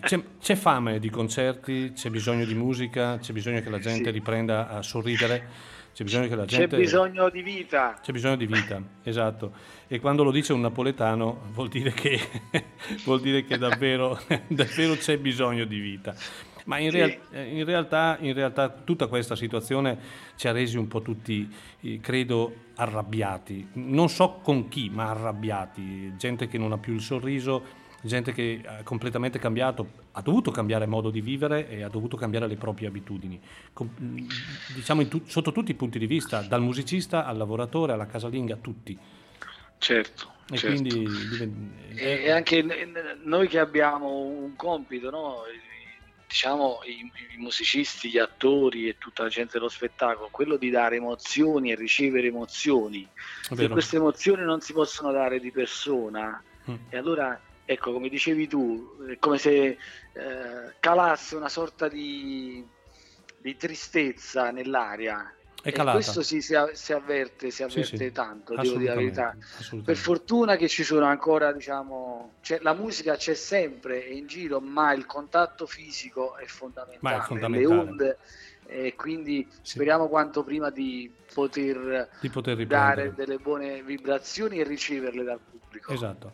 C'è, 0.00 0.20
c'è 0.40 0.56
fame 0.56 0.98
di 0.98 1.08
concerti, 1.08 1.92
c'è 1.92 2.10
bisogno 2.10 2.44
di 2.44 2.54
musica, 2.54 3.18
c'è 3.18 3.32
bisogno 3.32 3.60
che 3.60 3.70
la 3.70 3.78
gente 3.78 4.06
Sì. 4.06 4.10
riprenda 4.10 4.68
a 4.68 4.82
sorridere, 4.82 5.46
c'è 5.92 6.04
bisogno 6.04 6.28
che 6.28 6.36
la 6.36 6.44
C'è 6.44 6.58
gente... 6.58 6.76
bisogno 6.76 7.28
di 7.28 7.42
vita. 7.42 7.98
C'è 8.00 8.12
bisogno 8.12 8.36
di 8.36 8.46
vita, 8.46 8.82
esatto. 9.02 9.52
E 9.86 9.98
quando 10.00 10.22
lo 10.22 10.30
dice 10.30 10.52
un 10.52 10.60
napoletano 10.60 11.48
vuol 11.52 11.68
dire 11.68 11.92
che, 11.92 12.18
vuol 13.04 13.20
dire 13.20 13.44
che 13.44 13.58
davvero, 13.58 14.18
davvero 14.48 14.94
c'è 14.94 15.18
bisogno 15.18 15.64
di 15.64 15.78
vita. 15.78 16.14
Ma 16.66 16.78
in, 16.78 16.90
real- 16.90 17.18
eh, 17.32 17.56
in 17.56 17.64
realtà, 17.64 18.16
in 18.20 18.32
realtà 18.32 18.68
tutta 18.68 19.08
questa 19.08 19.34
situazione 19.34 19.98
ci 20.36 20.46
ha 20.46 20.52
resi 20.52 20.76
un 20.76 20.86
po' 20.86 21.02
tutti, 21.02 21.52
eh, 21.80 21.98
credo, 22.00 22.54
arrabbiati. 22.76 23.68
Non 23.74 24.08
so 24.08 24.40
con 24.42 24.68
chi, 24.68 24.88
ma 24.90 25.10
arrabbiati. 25.10 26.16
Gente 26.16 26.46
che 26.46 26.58
non 26.58 26.72
ha 26.72 26.78
più 26.78 26.94
il 26.94 27.00
sorriso, 27.00 27.79
gente 28.02 28.32
che 28.32 28.62
ha 28.64 28.82
completamente 28.82 29.38
cambiato, 29.38 29.90
ha 30.12 30.22
dovuto 30.22 30.50
cambiare 30.50 30.86
modo 30.86 31.10
di 31.10 31.20
vivere 31.20 31.68
e 31.68 31.82
ha 31.82 31.88
dovuto 31.88 32.16
cambiare 32.16 32.46
le 32.46 32.56
proprie 32.56 32.88
abitudini. 32.88 33.40
Com- 33.72 33.90
mh, 33.96 34.26
diciamo 34.74 35.06
tu- 35.08 35.22
sotto 35.26 35.52
tutti 35.52 35.70
i 35.70 35.74
punti 35.74 35.98
di 35.98 36.06
vista, 36.06 36.40
dal 36.42 36.62
musicista 36.62 37.26
al 37.26 37.36
lavoratore, 37.36 37.92
alla 37.92 38.06
casalinga, 38.06 38.56
tutti. 38.56 38.98
Certo. 39.78 40.32
E 40.50 40.56
certo. 40.56 40.80
quindi 40.82 41.68
E 41.94 42.22
e 42.24 42.30
anche 42.30 42.64
noi 43.22 43.48
che 43.48 43.58
abbiamo 43.58 44.18
un 44.18 44.56
compito, 44.56 45.10
no? 45.10 45.42
diciamo 46.26 46.78
i, 46.84 47.10
i 47.34 47.38
musicisti, 47.38 48.08
gli 48.08 48.18
attori 48.18 48.88
e 48.88 48.98
tutta 48.98 49.24
la 49.24 49.28
gente 49.28 49.54
dello 49.54 49.68
spettacolo, 49.68 50.28
quello 50.30 50.56
di 50.56 50.70
dare 50.70 50.94
emozioni 50.96 51.72
e 51.72 51.74
ricevere 51.74 52.28
emozioni. 52.28 53.06
Se 53.42 53.68
queste 53.68 53.96
emozioni 53.96 54.44
non 54.44 54.60
si 54.60 54.72
possono 54.72 55.10
dare 55.12 55.40
di 55.40 55.50
persona, 55.50 56.40
Mm. 56.70 56.74
e 56.90 56.96
allora, 56.98 57.40
ecco, 57.72 57.92
come 57.92 58.08
dicevi 58.08 58.46
tu, 58.48 58.96
è 59.08 59.18
come 59.18 59.38
se 59.38 59.66
eh, 59.68 59.78
calasse 60.80 61.36
una 61.36 61.48
sorta 61.48 61.88
di, 61.88 62.64
di 63.38 63.56
tristezza 63.56 64.50
nell'aria. 64.50 65.34
È 65.62 65.68
E 65.68 65.72
calata. 65.72 65.92
questo 65.92 66.22
si, 66.22 66.40
si, 66.40 66.54
si 66.72 66.92
avverte, 66.92 67.50
si 67.50 67.62
Sì, 67.62 67.78
avverte 67.78 68.06
sì, 68.06 68.12
tanto, 68.12 68.56
devo 68.56 68.76
dire 68.78 68.88
la 68.88 68.94
verità. 68.94 69.36
Per 69.84 69.96
fortuna 69.96 70.56
che 70.56 70.68
ci 70.68 70.82
sono 70.84 71.04
ancora, 71.04 71.52
diciamo, 71.52 72.32
c'è- 72.40 72.60
la 72.62 72.72
musica 72.72 73.16
c'è 73.16 73.34
sempre 73.34 73.98
in 74.00 74.26
giro, 74.26 74.60
ma 74.60 74.92
il 74.92 75.04
contatto 75.06 75.66
fisico 75.66 76.36
è 76.36 76.46
fondamentale, 76.46 77.16
è 77.16 77.20
le 77.20 77.24
fondamentale. 77.26 77.80
onde, 77.80 78.18
e 78.66 78.94
quindi 78.94 79.46
speriamo 79.62 80.08
quanto 80.08 80.44
prima 80.44 80.70
di 80.70 81.10
poter 81.34 82.08
Di 82.20 82.30
poter 82.30 82.66
dare 82.66 83.14
delle 83.14 83.38
buone 83.38 83.82
vibrazioni 83.82 84.60
e 84.60 84.64
riceverle 84.64 85.24
dal 85.24 85.40
pubblico. 85.40 85.92
Esatto. 85.92 86.32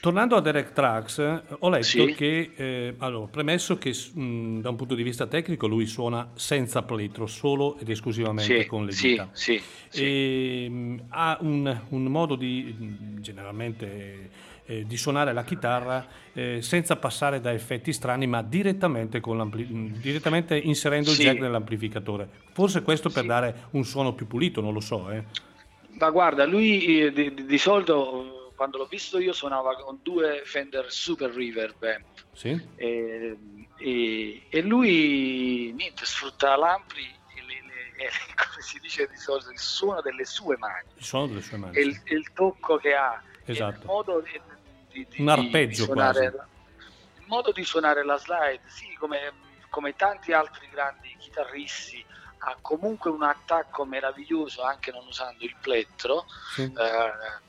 Tornando 0.00 0.34
a 0.34 0.40
Derek 0.40 0.72
Trax, 0.72 1.42
ho 1.58 1.68
letto 1.68 1.84
Sì. 1.84 2.14
che, 2.14 2.52
eh, 2.56 2.94
allora, 3.00 3.26
premesso 3.26 3.76
che 3.76 3.90
mh, 4.14 4.60
da 4.60 4.70
un 4.70 4.76
punto 4.76 4.94
di 4.94 5.02
vista 5.02 5.26
tecnico 5.26 5.66
lui 5.66 5.84
suona 5.84 6.30
senza 6.34 6.80
plettro, 6.82 7.26
solo 7.26 7.76
ed 7.78 7.90
esclusivamente 7.90 8.62
Sì, 8.62 8.66
con 8.66 8.86
le 8.86 8.94
dita. 8.98 9.28
sì, 9.32 9.60
E, 9.92 10.66
mh, 10.70 11.02
ha 11.10 11.36
un, 11.42 11.80
un 11.90 12.04
modo 12.04 12.34
di, 12.34 12.74
generalmente, 13.20 14.30
eh, 14.64 14.86
di 14.86 14.96
suonare 14.96 15.34
la 15.34 15.44
chitarra 15.44 16.06
eh, 16.32 16.62
senza 16.62 16.96
passare 16.96 17.38
da 17.42 17.52
effetti 17.52 17.92
strani, 17.92 18.26
ma 18.26 18.40
direttamente, 18.40 19.20
direttamente 20.00 20.56
inserendo 20.56 21.10
il 21.10 21.18
jack 21.18 21.40
nell'amplificatore. 21.40 22.26
Forse 22.52 22.80
questo 22.82 23.10
per 23.10 23.26
dare 23.26 23.54
un 23.72 23.84
suono 23.84 24.14
più 24.14 24.26
pulito, 24.26 24.62
non 24.62 24.72
lo 24.72 24.80
so. 24.80 25.10
Eh. 25.10 25.24
Ma 25.98 26.08
guarda, 26.08 26.46
lui 26.46 27.02
eh, 27.02 27.12
di, 27.12 27.44
di- 27.44 27.58
solito 27.58 28.39
quando 28.60 28.76
l'ho 28.76 28.84
visto 28.84 29.18
io 29.18 29.32
suonava 29.32 29.74
con 29.76 30.00
due 30.02 30.42
Fender 30.44 30.92
Super 30.92 31.30
Reverb 31.30 31.82
amp. 31.82 32.26
Sì? 32.30 32.50
e, 32.76 33.38
e- 33.78 34.46
e 34.50 34.60
lui 34.60 35.72
niente, 35.74 36.04
sfrutta 36.04 36.54
l'ampli 36.56 37.02
e 37.04 37.40
le, 37.46 37.54
come 38.36 38.60
si 38.60 38.78
dice 38.80 39.08
di 39.08 39.16
solito, 39.16 39.50
il 39.50 39.58
suono 39.58 40.02
delle 40.02 40.26
sue 40.26 40.58
mani, 40.58 40.88
Il 40.94 41.02
suono 41.06 41.28
delle 41.28 41.40
sue 41.40 41.56
mani. 41.56 41.74
e 41.78 41.80
il, 41.80 42.02
e 42.04 42.14
il 42.14 42.32
tocco 42.34 42.76
che 42.76 42.94
ha, 42.94 43.14
e 43.14 43.40
il 43.44 43.50
Esatto. 43.52 43.86
modo 43.86 44.20
di, 44.20 44.38
di- 44.90 45.06
di- 45.08 45.22
Un 45.22 45.28
arpeggio 45.30 45.66
di 45.66 45.74
suonare, 45.76 46.30
quasi. 46.30 46.50
il 47.16 47.24
modo 47.28 47.52
di 47.52 47.64
suonare 47.64 48.04
la 48.04 48.18
slide, 48.18 48.60
sì, 48.66 48.92
come, 48.98 49.32
come 49.70 49.96
tanti 49.96 50.34
altri 50.34 50.68
grandi 50.70 51.16
chitarristi, 51.18 52.04
ha 52.42 52.58
comunque 52.60 53.08
un 53.10 53.22
attacco 53.22 53.86
meraviglioso 53.86 54.62
anche 54.64 54.90
non 54.90 55.06
usando 55.06 55.44
il 55.44 55.56
plettro, 55.62 56.26
Sì. 56.54 56.62
eh, 56.62 56.84
eh, 56.84 57.48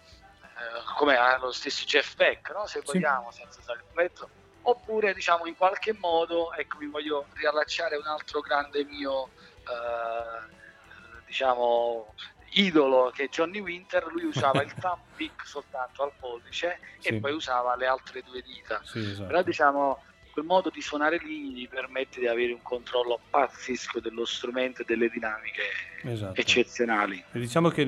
come 0.97 1.15
ha 1.17 1.37
lo 1.37 1.51
stesso 1.51 1.85
Jeff 1.85 2.15
Beck, 2.15 2.49
no? 2.51 2.65
se 2.67 2.79
Sì. 2.79 2.85
vogliamo, 2.85 3.31
senza 3.31 3.59
usare 3.59 3.79
il 3.79 3.85
plettro. 3.91 4.29
Oppure, 4.63 5.13
diciamo, 5.13 5.45
in 5.47 5.55
qualche 5.55 5.93
modo, 5.93 6.53
ecco, 6.53 6.77
mi 6.77 6.87
voglio 6.87 7.27
riallacciare 7.33 7.95
un 7.95 8.05
altro 8.05 8.41
grande 8.41 8.83
mio, 8.85 9.31
eh, 9.65 11.23
diciamo, 11.25 12.13
idolo 12.53 13.09
che 13.11 13.23
è 13.23 13.29
Johnny 13.29 13.59
Winter, 13.59 14.05
lui 14.07 14.25
usava 14.25 14.61
il 14.61 14.73
thumb 14.79 15.01
pick 15.15 15.45
soltanto 15.47 16.03
al 16.03 16.13
pollice 16.19 16.79
Sì. 16.99 17.07
e 17.15 17.19
poi 17.19 17.31
usava 17.33 17.75
le 17.75 17.87
altre 17.87 18.21
due 18.21 18.41
dita. 18.41 18.79
Sì, 18.83 18.99
esatto. 18.99 19.27
Però 19.27 19.41
diciamo 19.41 20.03
quel 20.31 20.45
modo 20.45 20.69
di 20.69 20.81
suonare 20.81 21.19
lì 21.23 21.51
gli 21.51 21.67
permette 21.67 22.19
di 22.19 22.27
avere 22.27 22.53
un 22.53 22.61
controllo 22.61 23.19
pazzesco 23.29 23.99
dello 23.99 24.25
strumento 24.25 24.81
e 24.81 24.85
delle 24.85 25.09
dinamiche 25.09 25.61
Esatto. 26.03 26.39
eccezionali. 26.39 27.23
E 27.31 27.39
diciamo 27.39 27.69
che 27.69 27.87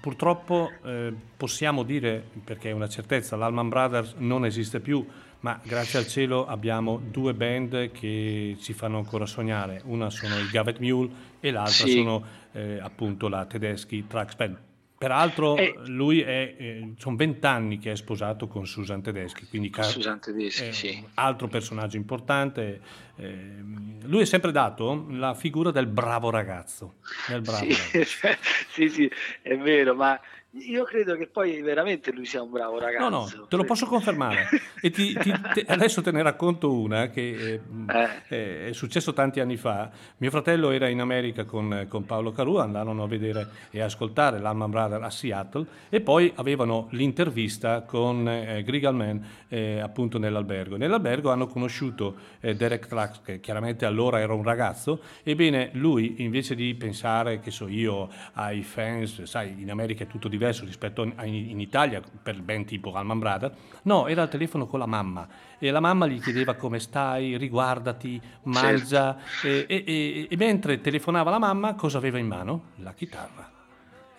purtroppo 0.00 0.70
eh, 0.84 1.12
possiamo 1.36 1.82
dire, 1.82 2.22
perché 2.44 2.70
è 2.70 2.72
una 2.72 2.88
certezza, 2.88 3.36
l'Alman 3.36 3.68
Brothers 3.68 4.14
non 4.18 4.44
esiste 4.44 4.80
più, 4.80 5.06
ma 5.40 5.58
grazie 5.62 5.98
al 6.00 6.06
cielo 6.06 6.46
abbiamo 6.46 6.98
due 6.98 7.32
band 7.34 7.90
che 7.92 8.56
ci 8.60 8.72
fanno 8.72 8.98
ancora 8.98 9.24
sognare. 9.26 9.80
Una 9.84 10.10
sono 10.10 10.36
i 10.38 10.48
Gavet 10.50 10.78
Mule 10.78 11.10
e 11.40 11.50
l'altra 11.50 11.86
Sì. 11.86 11.92
sono 11.92 12.24
eh, 12.52 12.78
appunto 12.80 13.28
la 13.28 13.44
Tedeschi 13.44 14.02
Band. 14.02 14.66
Peraltro 14.98 15.56
E- 15.56 15.74
lui 15.86 16.20
è, 16.22 16.56
eh, 16.58 16.92
sono 16.98 17.14
vent'anni 17.14 17.78
che 17.78 17.92
è 17.92 17.96
sposato 17.96 18.48
con 18.48 18.66
Susan 18.66 19.00
Tedeschi, 19.00 19.46
quindi 19.46 19.70
ca- 19.70 19.84
Susan 19.84 20.18
Tedeschi, 20.20 20.64
è 20.64 20.72
sì. 20.72 21.04
altro 21.14 21.46
personaggio 21.46 21.96
importante. 21.96 22.80
eh, 23.20 23.56
lui 24.02 24.22
è 24.22 24.24
sempre 24.24 24.50
dato 24.52 25.06
la 25.10 25.34
figura 25.34 25.70
del 25.70 25.86
bravo 25.86 26.30
ragazzo. 26.30 26.94
Del 27.28 27.40
bravo 27.42 27.64
Sì, 27.64 27.76
ragazzo. 27.92 28.28
sì, 28.70 28.88
sì, 28.88 29.10
è 29.42 29.56
vero, 29.56 29.94
ma 29.94 30.20
io 30.52 30.84
credo 30.84 31.14
che 31.14 31.26
poi 31.26 31.60
veramente 31.60 32.10
lui 32.10 32.24
sia 32.24 32.42
un 32.42 32.50
bravo 32.50 32.78
ragazzo. 32.78 33.08
No, 33.08 33.28
no, 33.36 33.46
te 33.46 33.56
lo 33.56 33.64
posso 33.64 33.86
confermare. 33.86 34.48
E 34.80 34.90
ti- 34.90 35.12
ti- 35.18 35.34
te- 35.54 35.64
adesso 35.66 36.02
te 36.02 36.12
ne 36.12 36.22
racconto 36.22 36.72
una 36.72 37.08
che 37.08 37.30
eh, 37.54 37.58
mh, 37.58 37.90
eh, 38.28 38.66
è 38.68 38.72
successo 38.72 39.12
tanti 39.12 39.40
anni 39.40 39.56
fa. 39.56 39.90
Mio 40.18 40.30
fratello 40.30 40.70
era 40.70 40.86
in 40.88 41.00
America 41.00 41.44
con, 41.44 41.86
con 41.88 42.04
Paolo 42.04 42.30
Caru, 42.30 42.58
andarono 42.58 43.02
a 43.02 43.08
vedere 43.08 43.48
e 43.70 43.80
ascoltare 43.80 44.38
l'Alman 44.38 44.70
Brother 44.70 45.02
a 45.02 45.10
Seattle 45.10 45.66
e 45.88 46.00
poi 46.00 46.30
avevano 46.36 46.86
l'intervista 46.92 47.82
con 47.82 48.28
eh, 48.28 48.62
Grigalman 48.62 49.26
eh, 49.48 49.80
appunto 49.80 50.18
nell'albergo. 50.18 50.76
Nell'albergo 50.76 51.30
hanno 51.30 51.48
conosciuto 51.48 52.14
eh, 52.38 52.54
Derek 52.54 52.86
Trax, 52.86 53.20
che 53.22 53.40
chiaramente 53.40 53.84
allora 53.84 54.20
era 54.20 54.32
un 54.32 54.44
ragazzo. 54.44 55.00
Ebbene, 55.24 55.70
lui 55.72 56.22
invece 56.22 56.54
di 56.54 56.72
pensare, 56.76 57.40
che 57.40 57.50
so 57.50 57.66
io, 57.66 58.08
ai 58.34 58.62
fans, 58.62 59.24
sai, 59.24 59.56
in 59.60 59.70
America 59.72 60.04
è 60.04 60.06
tutto 60.06 60.28
diverso 60.38 60.64
rispetto 60.64 61.12
a 61.16 61.24
in, 61.24 61.60
Italia 61.60 62.00
per 62.22 62.40
band 62.40 62.66
tipo 62.66 62.92
Alman 62.92 63.18
Brother, 63.18 63.54
no, 63.82 64.06
era 64.06 64.22
al 64.22 64.28
telefono 64.30 64.66
con 64.66 64.78
la 64.78 64.86
mamma 64.86 65.26
e 65.58 65.70
la 65.70 65.80
mamma 65.80 66.06
gli 66.06 66.20
chiedeva 66.20 66.54
come 66.54 66.78
stai, 66.78 67.36
riguardati, 67.36 68.20
mangia 68.44 69.18
e, 69.42 69.66
e- 69.68 69.84
e- 69.86 70.26
e 70.30 70.36
mentre 70.36 70.80
telefonava 70.80 71.30
la 71.30 71.38
mamma 71.38 71.74
cosa 71.74 71.98
aveva 71.98 72.18
in 72.18 72.26
mano? 72.26 72.62
La 72.76 72.94
chitarra. 72.94 73.56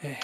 Eh, 0.01 0.17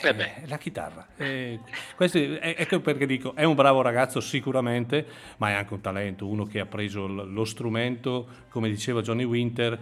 la 0.46 0.58
chitarra. 0.58 1.06
Eh, 1.18 1.60
è- 1.98 2.56
ecco 2.60 2.80
perché 2.80 3.06
dico, 3.06 3.36
è 3.36 3.44
un 3.44 3.56
bravo 3.56 3.82
ragazzo 3.82 4.22
sicuramente, 4.22 5.06
ma 5.38 5.50
è 5.50 5.54
anche 5.54 5.74
un 5.74 5.82
talento, 5.82 6.28
uno 6.28 6.46
che 6.46 6.62
ha 6.62 6.66
preso 6.66 7.08
lo 7.08 7.44
strumento, 7.44 8.28
come 8.50 8.70
diceva 8.70 9.02
Johnny 9.02 9.26
Winter, 9.26 9.78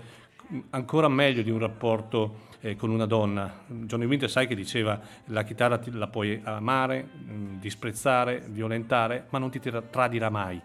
ancora 0.72 1.08
meglio 1.08 1.42
di 1.42 1.50
un 1.50 1.60
rapporto 1.60 2.52
eh, 2.62 2.76
con 2.76 2.90
una 2.90 3.06
donna. 3.06 3.64
Johnny 3.68 4.06
Winter 4.06 4.30
sai 4.30 4.48
che 4.48 4.56
diceva 4.56 5.00
la 5.26 5.44
chitarra 5.44 5.80
la 5.92 6.08
puoi 6.08 6.40
amare, 6.44 7.04
mh, 7.04 7.60
disprezzare, 7.60 8.44
violentare, 8.48 9.28
ma 9.30 9.40
non 9.40 9.50
ti 9.50 9.60
tra- 9.60 9.82
tradirà 9.82 10.30
mai. 10.30 10.62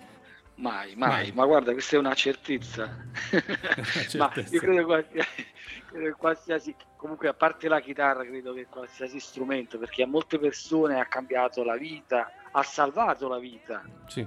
Mai, 0.57 0.97
mai, 0.97 1.31
Mai. 1.31 1.33
ma 1.33 1.45
guarda, 1.47 1.73
questa 1.73 1.97
è 1.97 1.99
una 1.99 2.15
certezza. 2.15 2.91
ma 4.17 4.33
certezza. 4.33 4.55
io 4.55 4.61
credo 4.61 4.85
qualsiasi, 4.85 5.47
credo 5.87 6.17
qualsiasi, 6.17 6.77
comunque 6.97 7.29
a 7.29 7.35
parte 7.35 7.69
la 7.69 7.81
chitarra, 7.81 8.25
credo 8.25 8.53
che 8.55 8.67
qualsiasi 8.69 9.21
strumento, 9.21 9.79
perché 9.79 10.03
a 10.03 10.07
molte 10.07 10.39
persone 10.39 10.99
ha 10.99 11.07
cambiato 11.07 11.63
la 11.63 11.77
vita, 11.77 12.33
ha 12.51 12.63
salvato 12.63 13.29
la 13.29 13.39
vita 13.39 13.85
Sì, 14.07 14.27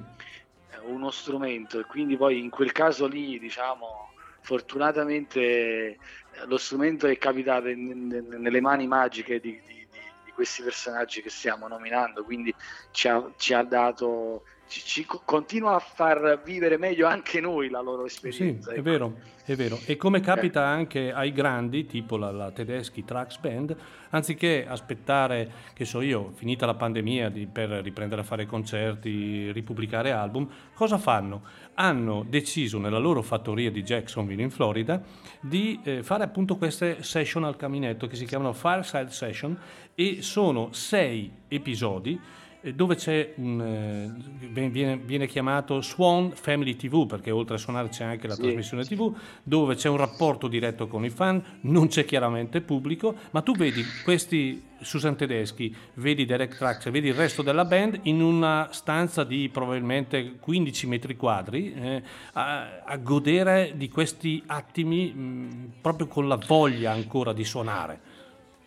uno 0.83 1.11
strumento 1.11 1.79
e 1.79 1.85
quindi 1.85 2.15
poi 2.17 2.39
in 2.39 2.49
quel 2.49 2.71
caso 2.71 3.07
lì, 3.07 3.37
diciamo, 3.39 4.10
fortunatamente 4.41 5.39
eh, 5.39 5.99
lo 6.45 6.57
strumento 6.57 7.07
è 7.07 7.17
capitato 7.17 7.67
in- 7.67 7.89
in- 8.11 8.27
nelle 8.41 8.61
mani 8.61 8.87
magiche 8.87 9.39
di, 9.39 9.61
di- 9.61 9.87
di- 10.23 10.31
questi 10.33 10.63
personaggi 10.63 11.21
che 11.21 11.29
stiamo 11.29 11.67
nominando, 11.67 12.23
quindi 12.23 12.55
ci 12.89 13.07
ha, 13.07 13.31
ci 13.37 13.53
ha 13.53 13.63
dato, 13.63 14.43
ci, 14.71 14.81
ci 14.85 15.05
co- 15.05 15.21
continua 15.25 15.75
a 15.75 15.79
far 15.79 16.41
vivere 16.45 16.77
meglio 16.77 17.05
anche 17.05 17.41
noi 17.41 17.69
la 17.69 17.81
loro 17.81 18.07
sì, 18.07 18.27
esperienza. 18.27 18.71
è 18.71 18.75
ecco. 18.75 18.83
vero, 18.83 19.17
è 19.43 19.53
vero. 19.55 19.77
E 19.85 19.97
come 19.97 20.21
capita 20.21 20.63
anche 20.65 21.11
ai 21.11 21.33
grandi, 21.33 21.85
tipo 21.85 22.15
la, 22.15 22.31
la 22.31 22.51
Tedeschi 22.51 23.03
Trax 23.03 23.37
Band, 23.39 23.75
anziché 24.11 24.65
aspettare, 24.65 25.51
che 25.73 25.83
so 25.83 25.99
io, 25.99 26.31
finita 26.35 26.65
la 26.65 26.75
pandemia 26.75 27.29
di- 27.29 27.47
per 27.47 27.69
riprendere 27.69 28.21
a 28.21 28.23
fare 28.23 28.45
concerti, 28.45 29.51
ripubblicare 29.51 30.13
album, 30.13 30.49
cosa 30.73 30.97
fanno? 30.97 31.41
Hanno 31.73 32.25
deciso 32.25 32.79
nella 32.79 32.97
loro 32.97 33.21
fattoria 33.21 33.69
di 33.69 33.83
Jacksonville 33.83 34.41
in 34.41 34.51
Florida 34.51 35.03
di 35.41 35.81
eh, 35.83 36.01
fare 36.01 36.23
appunto 36.23 36.55
queste 36.55 37.03
session 37.03 37.43
al 37.43 37.57
caminetto 37.57 38.07
che 38.07 38.15
si 38.15 38.23
chiamano 38.23 38.53
Fireside 38.53 39.09
Session 39.09 39.59
e 39.93 40.21
sono 40.21 40.71
sei 40.71 41.29
episodi 41.49 42.13
eh, 42.13 42.40
dove 42.75 42.95
c'è 42.95 43.33
un, 43.37 43.61
eh, 43.61 44.69
viene, 44.69 44.97
viene 44.97 45.27
chiamato 45.27 45.81
Swan 45.81 46.31
Family 46.35 46.75
TV 46.75 47.05
perché 47.07 47.31
oltre 47.31 47.55
a 47.55 47.57
suonare 47.57 47.89
c'è 47.89 48.03
anche 48.03 48.27
la 48.27 48.35
Sì, 48.35 48.37
trasmissione 48.37 48.85
TV 48.85 49.15
dove 49.43 49.75
c'è 49.75 49.89
un 49.89 49.97
rapporto 49.97 50.47
diretto 50.47 50.87
con 50.87 51.03
i 51.05 51.09
fan, 51.09 51.43
non 51.61 51.87
c'è 51.87 52.05
chiaramente 52.05 52.61
pubblico, 52.61 53.15
ma 53.31 53.41
tu 53.41 53.55
vedi 53.55 53.99
questi 54.01 54.69
Susan 54.79 55.15
Tedeschi, 55.15 55.75
vedi 55.95 56.25
Derek 56.25 56.55
Trax, 56.57 56.89
vedi 56.89 57.07
il 57.07 57.13
resto 57.13 57.41
della 57.41 57.65
band 57.65 57.99
in 58.03 58.21
una 58.21 58.69
stanza 58.71 59.23
di 59.23 59.49
probabilmente 59.49 60.37
15 60.39 60.87
metri 60.87 61.15
quadri 61.15 61.73
eh, 61.73 62.03
a, 62.33 62.83
a 62.83 62.97
godere 62.97 63.73
di 63.75 63.89
questi 63.89 64.43
attimi 64.45 65.13
mh, 65.13 65.73
proprio 65.81 66.07
con 66.07 66.27
la 66.27 66.37
voglia 66.37 66.91
ancora 66.91 67.33
di 67.33 67.43
suonare. 67.43 68.01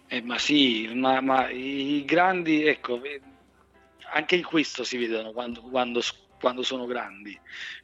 Eh, 0.06 0.22
ma 0.22 0.38
sì, 0.38 0.92
ma, 0.94 1.20
ma 1.20 1.50
i 1.50 2.04
grandi, 2.06 2.64
ecco, 2.66 3.00
anche 4.14 4.36
in 4.36 4.44
questo 4.44 4.84
si 4.84 4.96
vedono 4.96 5.32
quando, 5.32 5.60
quando, 5.60 6.00
quando 6.40 6.62
sono 6.62 6.86
grandi, 6.86 7.38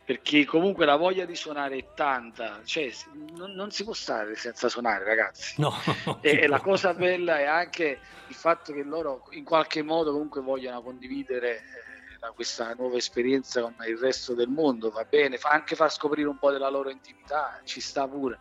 perché 0.04 0.44
comunque 0.44 0.86
la 0.86 0.96
voglia 0.96 1.24
di 1.24 1.34
suonare 1.34 1.76
è 1.76 1.86
tanta, 1.94 2.60
cioè 2.64 2.90
non, 3.34 3.52
non 3.52 3.70
si 3.72 3.82
può 3.82 3.92
stare 3.92 4.36
senza 4.36 4.68
suonare, 4.68 5.04
ragazzi. 5.04 5.60
No, 5.60 5.72
E, 6.22 6.42
e 6.42 6.46
la 6.46 6.60
cosa 6.60 6.94
bella 6.94 7.38
è 7.38 7.44
anche 7.46 7.98
il 8.28 8.34
fatto 8.34 8.72
che 8.72 8.82
loro 8.84 9.26
in 9.30 9.44
qualche 9.44 9.82
modo 9.82 10.12
comunque 10.12 10.40
vogliono 10.40 10.80
condividere 10.82 11.56
eh, 11.56 12.32
questa 12.34 12.74
nuova 12.74 12.96
esperienza 12.96 13.60
con 13.60 13.74
il 13.88 13.98
resto 13.98 14.34
del 14.34 14.48
mondo, 14.48 14.90
va 14.90 15.04
bene, 15.04 15.36
fa 15.36 15.48
anche 15.48 15.74
far 15.74 15.90
scoprire 15.90 16.28
un 16.28 16.38
po' 16.38 16.52
della 16.52 16.68
loro 16.68 16.90
intimità, 16.90 17.60
ci 17.64 17.80
sta 17.80 18.06
pure. 18.06 18.38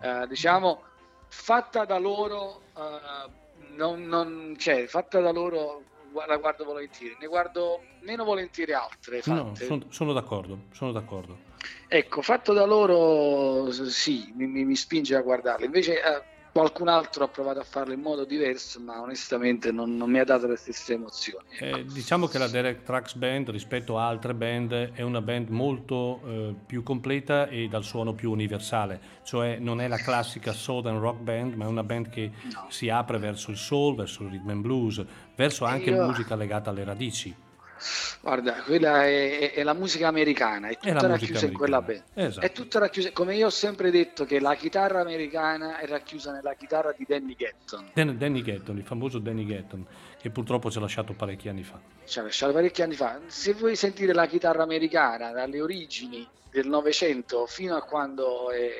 Eh, 0.00 0.26
diciamo, 0.28 0.84
fatta 1.26 1.84
da 1.84 1.98
loro, 1.98 2.62
eh, 2.76 3.30
non, 3.74 4.04
non- 4.06 4.54
cioè, 4.56 4.86
fatta 4.86 5.18
da 5.18 5.32
loro 5.32 5.82
la 6.26 6.36
guardo 6.36 6.64
volentieri, 6.64 7.16
ne 7.18 7.26
guardo 7.26 7.82
meno 8.00 8.24
volentieri 8.24 8.72
altre. 8.72 9.20
No, 9.26 9.54
Fatte. 9.54 9.64
sono, 9.64 9.86
sono 9.90 10.12
d'accordo, 10.12 10.64
sono 10.72 10.92
d'accordo. 10.92 11.38
Ecco, 11.88 12.22
fatto 12.22 12.52
da 12.52 12.64
loro, 12.64 13.70
sì, 13.70 14.32
mi, 14.36 14.46
mi- 14.46 14.64
mi 14.64 14.76
spinge 14.76 15.16
a 15.16 15.22
guardarle. 15.22 15.66
Invece 15.66 16.02
eh, 16.02 16.24
qualcun 16.58 16.88
altro 16.88 17.22
ha 17.22 17.28
provato 17.28 17.60
a 17.60 17.62
farlo 17.62 17.92
in 17.92 18.00
modo 18.00 18.24
diverso, 18.24 18.80
ma 18.80 19.00
onestamente 19.00 19.70
non, 19.70 19.96
non 19.96 20.10
mi 20.10 20.18
ha 20.18 20.24
dato 20.24 20.48
le 20.48 20.56
stesse 20.56 20.94
emozioni. 20.94 21.44
Eh, 21.60 21.84
diciamo 21.84 22.26
che 22.26 22.36
la 22.36 22.48
Derek 22.48 22.82
Trax 22.82 23.14
Band 23.14 23.50
rispetto 23.50 23.96
a 23.96 24.08
altre 24.08 24.34
band 24.34 24.72
è 24.92 25.02
una 25.02 25.20
band 25.20 25.50
molto 25.50 26.20
eh, 26.26 26.54
più 26.66 26.82
completa 26.82 27.46
e 27.46 27.68
dal 27.68 27.84
suono 27.84 28.12
più 28.12 28.32
universale, 28.32 29.00
cioè 29.22 29.58
non 29.60 29.80
è 29.80 29.86
la 29.86 29.98
classica 29.98 30.52
southern 30.52 30.98
rock 30.98 31.20
band, 31.20 31.54
ma 31.54 31.64
è 31.64 31.68
una 31.68 31.84
band 31.84 32.08
che 32.08 32.32
si 32.70 32.88
apre 32.88 33.18
verso 33.18 33.52
il 33.52 33.56
soul, 33.56 33.94
verso 33.94 34.24
il 34.24 34.30
rhythm 34.30 34.50
and 34.50 34.62
blues, 34.62 35.04
verso 35.36 35.64
anche 35.64 35.90
io- 35.90 36.06
musica 36.06 36.34
legata 36.34 36.70
alle 36.70 36.82
radici. 36.82 37.46
Guarda, 38.20 38.62
quella 38.62 39.04
è, 39.04 39.38
è- 39.38 39.52
è 39.54 39.62
la 39.62 39.72
musica 39.74 40.08
americana, 40.08 40.68
è 40.68 40.72
È 40.72 40.74
tutta 40.78 40.90
musica 40.92 41.06
racchiusa 41.08 41.46
in 41.46 41.52
quella 41.52 41.82
band. 41.82 42.02
Esatto. 42.14 42.46
È 42.46 42.52
tutta 42.52 42.78
racchiusa, 42.78 43.12
come 43.12 43.36
io 43.36 43.46
ho 43.46 43.50
sempre 43.50 43.90
detto 43.90 44.24
che 44.24 44.40
la 44.40 44.54
chitarra 44.54 45.00
americana 45.00 45.78
è 45.78 45.86
racchiusa 45.86 46.32
nella 46.32 46.54
chitarra 46.54 46.94
di 46.96 47.04
Danny 47.06 47.34
Gatton. 47.36 47.90
Dan- 47.94 48.18
Danny 48.18 48.42
Gatton, 48.42 48.76
il 48.78 48.84
famoso 48.84 49.18
Danny 49.18 49.44
Gatton, 49.46 49.86
che 50.20 50.30
purtroppo 50.30 50.70
ci 50.70 50.78
ha 50.78 50.80
lasciato 50.80 51.12
parecchi 51.12 51.48
anni 51.48 51.62
fa. 51.62 51.80
Ci 52.04 52.18
ha 52.18 52.22
lasciato 52.22 52.52
parecchi 52.52 52.82
anni 52.82 52.94
fa. 52.94 53.20
Se 53.26 53.52
vuoi 53.54 53.76
sentire 53.76 54.12
la 54.12 54.26
chitarra 54.26 54.62
americana 54.62 55.30
dalle 55.32 55.60
origini 55.60 56.26
del 56.50 56.66
Novecento 56.68 57.46
fino 57.46 57.76
a 57.76 57.82
quando 57.82 58.50
è, 58.50 58.70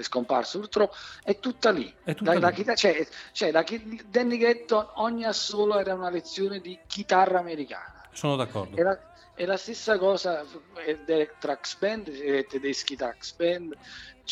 è 0.00 0.02
scomparso 0.02 0.58
purtroppo, 0.58 0.94
è 1.22 1.38
tutta 1.38 1.70
lì. 1.70 1.92
È 2.04 2.14
tutta 2.14 2.34
La- 2.34 2.38
la 2.40 2.48
lì. 2.48 2.54
chita- 2.54 2.74
cioè, 2.74 3.06
cioè 3.32 3.50
la 3.50 3.62
chi- 3.62 4.02
Danny 4.08 4.36
Gatton 4.38 4.86
ogni 4.96 5.24
assolo 5.24 5.78
era 5.78 5.94
una 5.94 6.10
lezione 6.10 6.60
di 6.60 6.78
chitarra 6.86 7.38
americana. 7.38 8.02
Sono 8.12 8.36
d'accordo. 8.36 8.76
È 8.76 8.82
la, 8.82 8.98
è 9.34 9.44
la 9.44 9.56
stessa 9.56 9.98
cosa 9.98 10.44
eh, 10.86 10.98
Derek 11.04 11.38
Trax 11.38 11.76
Band, 11.78 12.08
eh, 12.08 12.46
tedeschi 12.48 12.96
Trax 12.96 13.34
Band, 13.34 13.76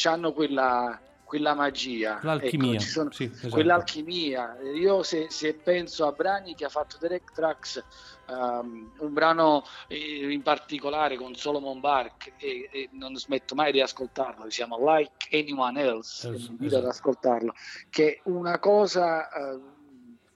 hanno 0.05 0.33
quella, 0.33 0.99
quella 1.25 1.55
magia. 1.55 2.20
L'alchimia, 2.22 2.75
Ecco, 2.75 2.83
sono- 2.83 3.11
sì, 3.11 3.25
esatto. 3.25 3.49
Quell'alchimia. 3.49 4.57
Io 4.75 5.03
se, 5.03 5.27
se 5.31 5.55
penso 5.55 6.07
a 6.07 6.12
brani 6.12 6.55
che 6.55 6.64
ha 6.66 6.68
fatto 6.68 6.97
Derek 7.01 7.33
Trax, 7.33 7.83
ehm, 8.29 8.93
un 8.99 9.12
brano 9.12 9.64
eh, 9.89 10.31
in 10.33 10.43
particolare 10.43 11.16
con 11.16 11.35
Solomon 11.35 11.81
Bark, 11.81 12.35
e, 12.39 12.68
e 12.72 12.89
non 12.93 13.16
smetto 13.16 13.55
mai 13.55 13.72
di 13.72 13.81
ascoltarlo, 13.81 14.45
si 14.51 14.57
chiama 14.62 14.77
Like 14.79 15.37
Anyone 15.37 15.81
Else, 15.83 16.29
Es- 16.29 16.35
e 16.35 16.39
mi 16.39 16.47
invito 16.51 16.77
ad 16.77 16.83
esatto. 16.83 16.89
ascoltarlo, 16.89 17.53
che 17.91 18.20
una 18.25 18.59
cosa... 18.59 19.29
eh, 19.31 19.61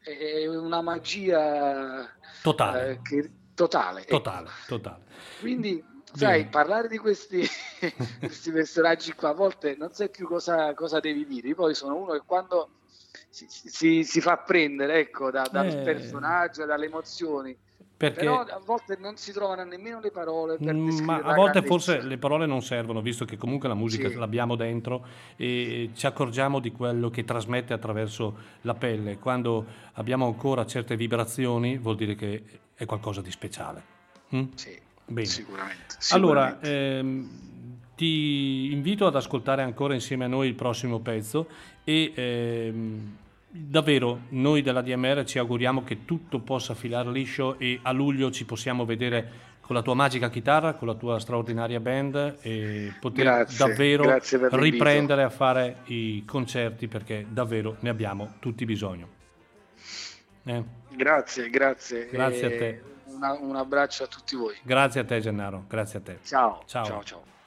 è 0.00 0.46
una 0.46 0.80
magia 0.80 2.08
Totale. 2.42 2.90
eh, 2.92 3.02
che- 3.02 3.30
totale. 3.54 4.00
ecco. 4.02 4.16
Totale, 4.16 4.48
totale. 4.66 5.04
Quindi, 5.38 5.84
sai, 6.18 6.38
Bene. 6.40 6.50
parlare 6.50 6.88
di 6.88 6.98
questi, 6.98 7.46
questi 8.18 8.50
personaggi 8.50 9.12
qua 9.12 9.28
a 9.30 9.34
volte 9.34 9.76
non 9.78 9.92
sai 9.92 10.10
più 10.10 10.26
cosa, 10.26 10.74
cosa 10.74 10.98
devi 10.98 11.24
dire. 11.26 11.48
Io 11.48 11.54
poi 11.54 11.74
sono 11.74 11.94
uno 11.96 12.12
che 12.12 12.22
quando 12.26 12.70
si, 13.30 13.46
si- 13.48 14.04
si 14.04 14.20
fa 14.20 14.36
prendere 14.38 14.98
ecco, 14.98 15.30
da- 15.30 15.48
dal 15.50 15.66
Eh. 15.68 15.76
personaggio, 15.82 16.64
dalle 16.64 16.86
emozioni, 16.86 17.56
Perché 17.96 18.20
però 18.20 18.40
a 18.40 18.60
volte 18.64 18.96
non 18.98 19.16
si 19.16 19.32
trovano 19.32 19.64
nemmeno 19.64 20.00
le 20.00 20.10
parole 20.10 20.56
Mm, 20.60 21.04
Ma 21.04 21.20
a 21.20 21.34
volte 21.34 21.62
forse 21.62 22.00
le 22.00 22.18
parole 22.18 22.46
non 22.46 22.62
servono, 22.62 23.00
visto 23.00 23.24
che 23.24 23.36
comunque 23.36 23.68
la 23.68 23.74
musica 23.74 24.08
Sì. 24.08 24.16
l'abbiamo 24.16 24.56
dentro 24.56 25.06
e 25.36 25.90
ci 25.94 26.06
accorgiamo 26.06 26.58
di 26.58 26.72
quello 26.72 27.10
che 27.10 27.24
trasmette 27.24 27.72
attraverso 27.72 28.36
la 28.62 28.74
pelle. 28.74 29.18
Quando 29.18 29.64
abbiamo 29.94 30.26
ancora 30.26 30.66
certe 30.66 30.96
vibrazioni 30.96 31.78
vuol 31.78 31.96
dire 31.96 32.14
che 32.16 32.42
è 32.74 32.84
qualcosa 32.86 33.20
di 33.20 33.30
speciale. 33.30 33.82
Mm? 34.34 34.44
Sì, 34.54 34.80
Bene. 35.08 35.26
sicuramente. 35.26 35.96
Allora, 36.10 36.58
sicuramente. 36.60 36.98
ehm, 36.98 37.30
ti 37.96 38.72
invito 38.72 39.06
ad 39.06 39.16
ascoltare 39.16 39.62
ancora 39.62 39.94
insieme 39.94 40.24
a 40.24 40.28
noi 40.28 40.46
il 40.46 40.54
prossimo 40.54 41.00
pezzo 41.00 41.48
e 41.82 42.12
ehm, 42.14 43.16
davvero 43.48 44.20
noi 44.30 44.62
della 44.62 44.82
DMR 44.82 45.24
ci 45.24 45.38
auguriamo 45.38 45.82
che 45.82 46.04
tutto 46.04 46.38
possa 46.40 46.74
filare 46.74 47.10
liscio 47.10 47.58
e 47.58 47.80
a 47.82 47.90
luglio 47.92 48.30
ci 48.30 48.44
possiamo 48.44 48.84
vedere 48.84 49.46
con 49.60 49.74
la 49.74 49.82
tua 49.82 49.94
magica 49.94 50.30
chitarra, 50.30 50.74
con 50.74 50.88
la 50.88 50.94
tua 50.94 51.18
straordinaria 51.18 51.80
band 51.80 52.38
e 52.40 52.92
poter 53.00 53.24
Grazie, 53.24 53.66
davvero 53.66 54.02
grazie 54.04 54.38
per 54.38 54.52
riprendere 54.54 55.22
a 55.22 55.28
fare 55.28 55.78
i 55.86 56.24
concerti 56.24 56.88
perché 56.88 57.26
davvero 57.28 57.76
ne 57.80 57.88
abbiamo 57.90 58.36
tutti 58.38 58.64
bisogno. 58.64 59.08
Eh, 60.44 60.64
Grazie, 60.90 61.50
grazie. 61.50 62.08
Grazie 62.10 62.46
a 62.46 62.48
te. 62.48 62.82
Una- 63.18 63.32
un 63.32 63.56
abbraccio 63.56 64.04
a 64.04 64.06
tutti 64.06 64.36
voi. 64.36 64.56
Grazie 64.62 65.00
a 65.00 65.04
te 65.04 65.20
Gennaro, 65.20 65.64
grazie 65.68 65.98
a 65.98 66.02
te. 66.02 66.18
Ciao, 66.24 66.62
Ciao. 66.66 66.84
ciao, 66.84 67.02
ciao. 67.02 67.37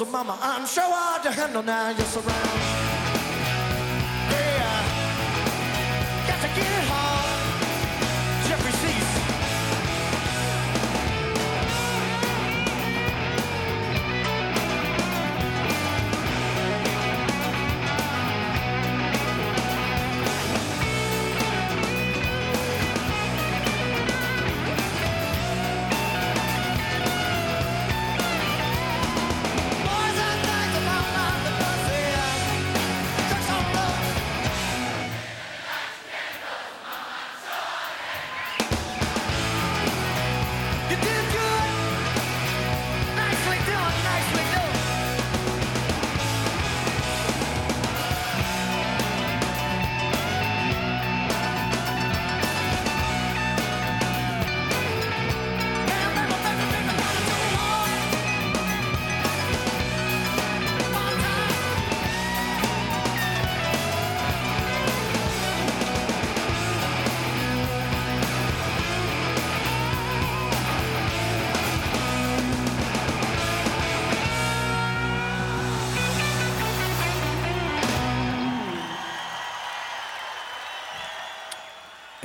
Your 0.00 0.06
chemicals, 0.06 0.24
so 0.24 0.34
mama, 0.34 0.38
I'm 0.40 0.66
sure 0.66 0.82
hard 0.84 1.22
to 1.24 1.32
handle 1.32 1.62
now. 1.62 1.92
Just 1.92 2.16
around. 2.16 2.71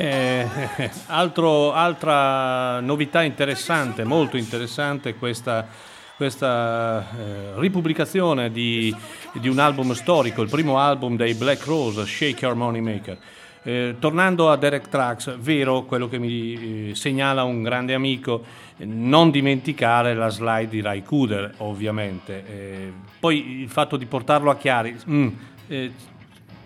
Eh, 0.07 0.47
altro- 1.07 1.73
altra 1.73 2.79
novità 2.79 3.23
interessante, 3.23 4.05
molto 4.05 4.37
interessante, 4.37 5.15
questa, 5.15 5.67
questa 6.15 7.05
eh, 7.17 7.59
ripubblicazione 7.59 8.49
di, 8.49 8.95
di 9.33 9.49
un 9.49 9.59
album 9.59 9.91
storico, 9.91 10.41
il 10.41 10.49
primo 10.49 10.79
album 10.79 11.17
dei 11.17 11.33
Black 11.33 11.65
Rose, 11.65 12.05
Shake 12.05 12.45
Your 12.45 12.55
Money 12.55 12.79
Maker. 12.79 13.17
Eh, 13.63 13.95
tornando 13.99 14.49
a 14.49 14.55
Derek 14.55 14.87
Trax, 14.87 15.35
vero 15.39 15.83
quello 15.83 16.07
che 16.07 16.19
mi 16.19 16.91
eh, 16.91 16.95
segnala 16.95 17.43
un 17.43 17.61
grande 17.61 17.93
amico, 17.93 18.45
non 18.77 19.29
dimenticare 19.29 20.13
la 20.13 20.29
slide 20.29 20.69
di 20.69 20.79
Ray 20.79 21.03
Cooder, 21.03 21.55
ovviamente. 21.57 22.45
Eh, 22.47 22.93
poi 23.19 23.59
il 23.59 23.69
fatto 23.69 23.97
di 23.97 24.05
portarlo 24.05 24.49
a 24.49 24.55
chiari, 24.55 24.97
mm, 25.09 25.27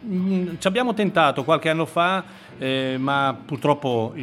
eh, 0.01 0.07
Mm, 0.07 0.55
ci 0.57 0.67
abbiamo 0.67 0.93
tentato 0.93 1.43
qualche 1.43 1.69
anno 1.69 1.85
fa, 1.85 2.23
eh, 2.57 2.95
ma 2.97 3.37
purtroppo, 3.45 4.13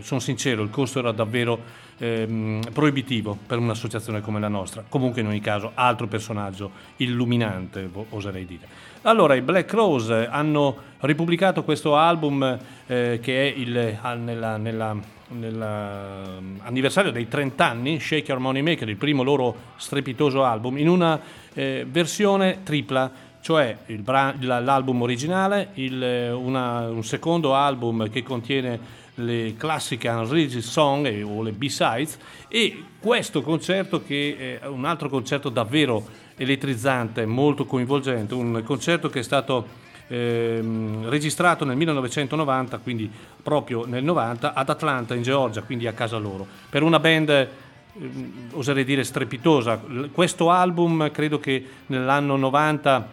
sono 0.00 0.20
sincero, 0.20 0.62
il 0.62 0.70
costo 0.70 0.98
era 0.98 1.12
davvero 1.12 1.58
ehm, 1.98 2.60
proibitivo 2.72 3.38
per 3.46 3.58
un'associazione 3.58 4.20
come 4.20 4.40
la 4.40 4.48
nostra. 4.48 4.84
Comunque, 4.88 5.20
in 5.22 5.28
ogni 5.28 5.40
caso, 5.40 5.72
altro 5.74 6.06
personaggio 6.06 6.70
illuminante, 6.96 7.88
oserei 8.10 8.44
dire. 8.44 8.66
Allora, 9.02 9.34
i 9.34 9.40
Black 9.40 9.72
Rose 9.72 10.28
hanno 10.28 10.76
ripubblicato 11.00 11.64
questo 11.64 11.96
album 11.96 12.58
eh, 12.86 13.18
che 13.22 13.42
è 13.42 13.54
il, 13.56 13.98
ah, 14.00 14.14
nella, 14.14 14.56
nella- 14.56 14.96
nella- 15.28 16.38
anniversario 16.62 17.10
dei 17.10 17.26
30 17.26 17.66
anni, 17.66 17.98
Shake 17.98 18.30
Your 18.30 18.40
Money 18.40 18.62
Maker, 18.62 18.88
il 18.88 18.96
primo 18.96 19.22
loro 19.22 19.56
strepitoso 19.76 20.44
album, 20.44 20.76
in 20.78 20.88
una 20.88 21.18
eh, 21.54 21.86
versione 21.88 22.58
tripla 22.62 23.30
cioè 23.42 23.76
bra- 23.98 24.34
la- 24.40 24.60
l'album 24.60 25.02
originale, 25.02 25.68
il, 25.74 26.02
eh, 26.02 26.30
una- 26.30 26.88
un 26.88 27.04
secondo 27.04 27.54
album 27.54 28.08
che 28.08 28.22
contiene 28.22 29.00
le 29.16 29.54
classiche 29.58 30.08
unreleased 30.08 30.60
song 30.62 31.04
e- 31.06 31.22
o 31.22 31.42
le 31.42 31.52
B-sides 31.52 32.18
e 32.48 32.82
questo 32.98 33.42
concerto 33.42 34.02
che 34.02 34.58
è 34.62 34.66
un 34.66 34.84
altro 34.86 35.08
concerto 35.10 35.50
davvero 35.50 36.02
elettrizzante, 36.36 37.26
molto 37.26 37.66
coinvolgente, 37.66 38.32
un 38.32 38.62
concerto 38.64 39.10
che 39.10 39.18
è 39.18 39.22
stato 39.22 39.80
ehm, 40.08 41.08
registrato 41.08 41.64
nel 41.64 41.76
1990, 41.76 42.78
quindi 42.78 43.10
proprio 43.42 43.86
nel 43.86 44.04
90 44.04 44.52
ad 44.52 44.68
Atlanta 44.68 45.14
in 45.14 45.22
Georgia, 45.22 45.62
quindi 45.62 45.86
a 45.86 45.92
casa 45.92 46.18
loro, 46.18 46.46
per 46.68 46.82
una 46.82 46.98
band 47.00 47.28
ehm, 47.30 48.32
oserei 48.52 48.84
dire 48.84 49.04
strepitosa. 49.04 49.80
Questo 50.12 50.50
album 50.50 51.10
credo 51.10 51.38
che 51.38 51.64
nell'anno 51.86 52.36
90 52.36 53.08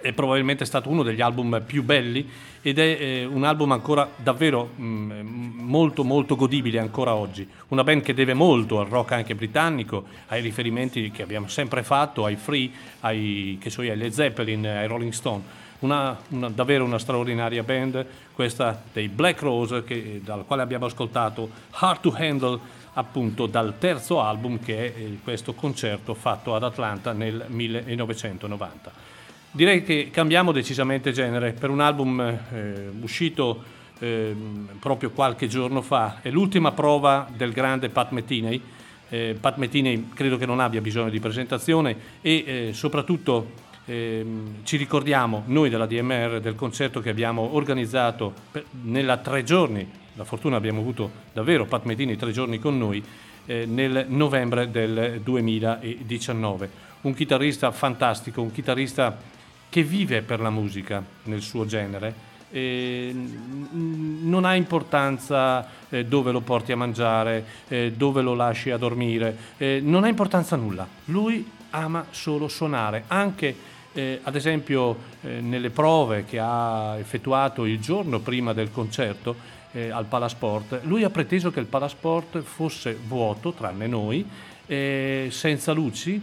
è 0.00 0.12
probabilmente 0.12 0.64
stato 0.64 0.88
uno 0.88 1.02
degli 1.02 1.20
album 1.20 1.62
più 1.66 1.82
belli 1.82 2.28
ed 2.62 2.78
è 2.78 2.96
eh, 3.00 3.24
un 3.24 3.44
album 3.44 3.72
ancora 3.72 4.08
davvero 4.16 4.70
mm, 4.78 5.58
molto 5.68 6.04
molto 6.04 6.36
godibile 6.36 6.78
ancora 6.78 7.14
oggi. 7.14 7.48
Una 7.68 7.84
band 7.84 8.02
che 8.02 8.14
deve 8.14 8.34
molto 8.34 8.80
al 8.80 8.86
rock 8.86 9.12
anche 9.12 9.34
britannico, 9.34 10.04
ai 10.28 10.40
riferimenti 10.40 11.10
che 11.10 11.22
abbiamo 11.22 11.48
sempre 11.48 11.82
fatto, 11.82 12.24
ai 12.24 12.36
Free, 12.36 12.70
ai, 13.00 13.58
so 13.66 13.82
io, 13.82 13.92
ai 13.92 14.12
Zeppelin, 14.12 14.66
ai 14.66 14.86
Rolling 14.86 15.12
Stone. 15.12 15.66
Una, 15.80 16.18
una- 16.30 16.48
davvero 16.48 16.84
una 16.84 16.98
straordinaria 16.98 17.62
band, 17.62 18.04
questa 18.32 18.82
dei 18.92 19.08
Black 19.08 19.40
Rose, 19.42 19.84
che- 19.84 20.20
dal 20.24 20.44
quale 20.44 20.62
abbiamo 20.62 20.86
ascoltato 20.86 21.48
Hard 21.70 22.00
to 22.00 22.14
Handle, 22.16 22.58
appunto 22.94 23.46
dal 23.46 23.78
terzo 23.78 24.20
album 24.20 24.58
che 24.58 24.92
è 24.92 24.98
eh, 24.98 25.18
questo 25.22 25.54
concerto 25.54 26.14
fatto 26.14 26.54
ad 26.54 26.64
Atlanta 26.64 27.12
nel 27.12 27.44
1990. 27.46 29.17
Direi 29.50 29.82
che 29.82 30.10
cambiamo 30.12 30.52
decisamente 30.52 31.10
genere 31.10 31.52
per 31.52 31.70
un 31.70 31.80
album 31.80 32.20
eh, 32.20 32.90
uscito 33.00 33.64
eh, 33.98 34.36
proprio 34.78 35.10
qualche 35.10 35.48
giorno 35.48 35.80
fa. 35.80 36.18
È 36.20 36.28
l'ultima 36.30 36.72
prova 36.72 37.26
del 37.34 37.52
grande 37.52 37.88
Pat 37.88 38.10
Metheny. 38.10 38.60
Eh, 39.08 39.36
Pat 39.40 39.56
Metheny 39.56 40.10
credo 40.14 40.36
che 40.36 40.44
non 40.44 40.60
abbia 40.60 40.82
bisogno 40.82 41.08
di 41.08 41.18
presentazione 41.18 41.96
e 42.20 42.44
eh, 42.46 42.70
soprattutto 42.74 43.52
ehm, 43.86 44.56
ci 44.64 44.76
ricordiamo 44.76 45.44
noi 45.46 45.70
della 45.70 45.86
DMR 45.86 46.40
del 46.40 46.54
concerto 46.54 47.00
che 47.00 47.08
abbiamo 47.08 47.54
organizzato 47.54 48.34
per- 48.52 48.66
nella 48.82 49.16
tre 49.16 49.44
giorni. 49.44 49.90
La 50.12 50.24
fortuna 50.24 50.56
abbiamo 50.56 50.80
avuto 50.80 51.10
davvero 51.32 51.64
Pat 51.64 51.84
Metheny 51.84 52.16
tre 52.16 52.32
giorni 52.32 52.58
con 52.58 52.76
noi 52.76 53.02
eh, 53.46 53.64
nel 53.64 54.04
novembre 54.08 54.70
del 54.70 55.22
2019. 55.24 56.86
Un 57.00 57.14
chitarrista 57.14 57.70
fantastico, 57.70 58.42
un 58.42 58.52
chitarrista 58.52 59.36
che 59.68 59.82
vive 59.82 60.22
per 60.22 60.40
la 60.40 60.50
musica 60.50 61.02
nel 61.24 61.42
suo 61.42 61.66
genere. 61.66 62.26
e 62.50 63.10
n- 63.12 64.20
non 64.22 64.44
ha 64.44 64.54
importanza 64.54 65.68
eh, 65.90 66.06
dove 66.06 66.32
lo 66.32 66.40
porti 66.40 66.72
a 66.72 66.76
mangiare, 66.76 67.44
eh, 67.68 67.92
dove 67.94 68.22
lo 68.22 68.34
lasci 68.34 68.70
a 68.70 68.78
dormire, 68.78 69.36
eh, 69.58 69.80
non 69.82 70.04
ha 70.04 70.08
importanza 70.08 70.56
nulla. 70.56 70.86
Lui 71.06 71.46
ama 71.70 72.06
solo 72.10 72.48
suonare, 72.48 73.04
anche 73.08 73.54
eh, 73.92 74.20
ad 74.22 74.34
esempio 74.36 74.96
eh, 75.22 75.40
nelle 75.40 75.70
prove 75.70 76.24
che 76.24 76.38
ha 76.38 76.96
effettuato 76.98 77.64
il 77.64 77.80
giorno 77.80 78.20
prima 78.20 78.52
del 78.52 78.70
concerto 78.70 79.36
eh, 79.72 79.90
al 79.90 80.06
Palasport, 80.06 80.80
lui 80.84 81.04
ha 81.04 81.10
preteso 81.10 81.50
che 81.50 81.60
il 81.60 81.66
Palasport 81.66 82.40
fosse 82.40 82.96
vuoto, 83.06 83.52
tranne 83.52 83.86
noi, 83.86 84.26
eh, 84.66 85.28
senza 85.30 85.72
luci 85.72 86.20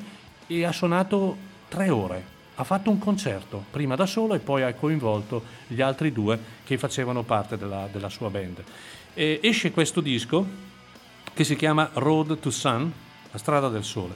e 0.48 0.64
ha 0.64 0.72
suonato 0.72 1.36
tre 1.68 1.89
ore. 1.89 2.34
Ha 2.58 2.64
fatto 2.64 2.89
un 2.89 2.99
concerto, 2.99 3.66
prima 3.70 3.95
da 3.95 4.06
solo 4.06 4.34
e 4.34 4.39
poi 4.39 4.64
ha 4.64 4.74
coinvolto 4.74 5.43
gli 5.68 5.82
altri 5.82 6.12
due 6.12 6.39
che 6.64 6.78
facevano 6.78 7.24
parte 7.24 7.58
della, 7.58 7.89
della 7.91 8.10
sua 8.10 8.30
band. 8.30 8.64
E 9.14 9.39
esce 9.41 9.72
questo 9.72 9.99
disco 9.99 10.45
che 11.34 11.43
si 11.43 11.58
chiama 11.58 11.89
Road 11.93 12.39
to 12.39 12.49
Sun, 12.49 12.91
la 13.32 13.38
strada 13.38 13.68
del 13.68 13.84
sole. 13.84 14.14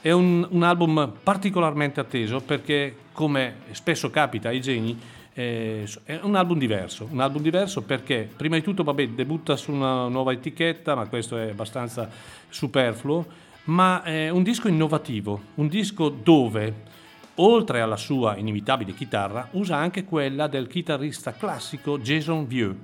È 0.00 0.10
un, 0.10 0.46
un 0.50 0.62
album 0.62 1.12
particolarmente 1.22 2.00
atteso 2.00 2.40
perché, 2.40 2.96
come 3.12 3.56
spesso 3.72 4.10
capita 4.10 4.48
ai 4.48 4.62
geni, 4.62 4.98
eh, 5.34 5.86
è 6.04 6.20
un 6.22 6.36
album 6.36 6.58
diverso. 6.58 7.06
Un 7.10 7.20
album 7.20 7.42
diverso 7.42 7.82
perché, 7.82 8.28
prima 8.34 8.56
di 8.56 8.62
tutto, 8.62 8.82
vabbè, 8.82 9.08
debutta 9.08 9.56
su 9.56 9.72
una 9.72 10.08
nuova 10.08 10.32
etichetta, 10.32 10.94
ma 10.94 11.06
questo 11.06 11.36
è 11.36 11.50
abbastanza 11.50 12.08
superfluo, 12.48 13.26
ma 13.64 14.02
è 14.02 14.30
un 14.30 14.42
disco 14.42 14.68
innovativo, 14.68 15.40
un 15.56 15.68
disco 15.68 16.08
dove 16.08 16.92
oltre 17.36 17.80
alla 17.80 17.96
sua 17.96 18.36
inimitabile 18.36 18.94
chitarra, 18.94 19.48
usa 19.52 19.76
anche 19.76 20.04
quella 20.04 20.46
del 20.46 20.66
chitarrista 20.66 21.32
classico 21.32 21.98
Jason 21.98 22.46
Vieux. 22.46 22.76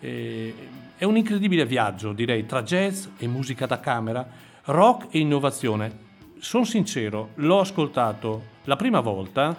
Eh, 0.00 0.54
è 0.96 1.04
un 1.04 1.16
incredibile 1.16 1.64
viaggio, 1.66 2.12
direi, 2.12 2.46
tra 2.46 2.62
jazz 2.62 3.06
e 3.18 3.26
musica 3.26 3.66
da 3.66 3.80
camera, 3.80 4.26
rock 4.64 5.08
e 5.10 5.18
innovazione. 5.18 6.04
Sono 6.38 6.64
sincero, 6.64 7.30
l'ho 7.36 7.60
ascoltato 7.60 8.54
la 8.64 8.76
prima 8.76 9.00
volta, 9.00 9.56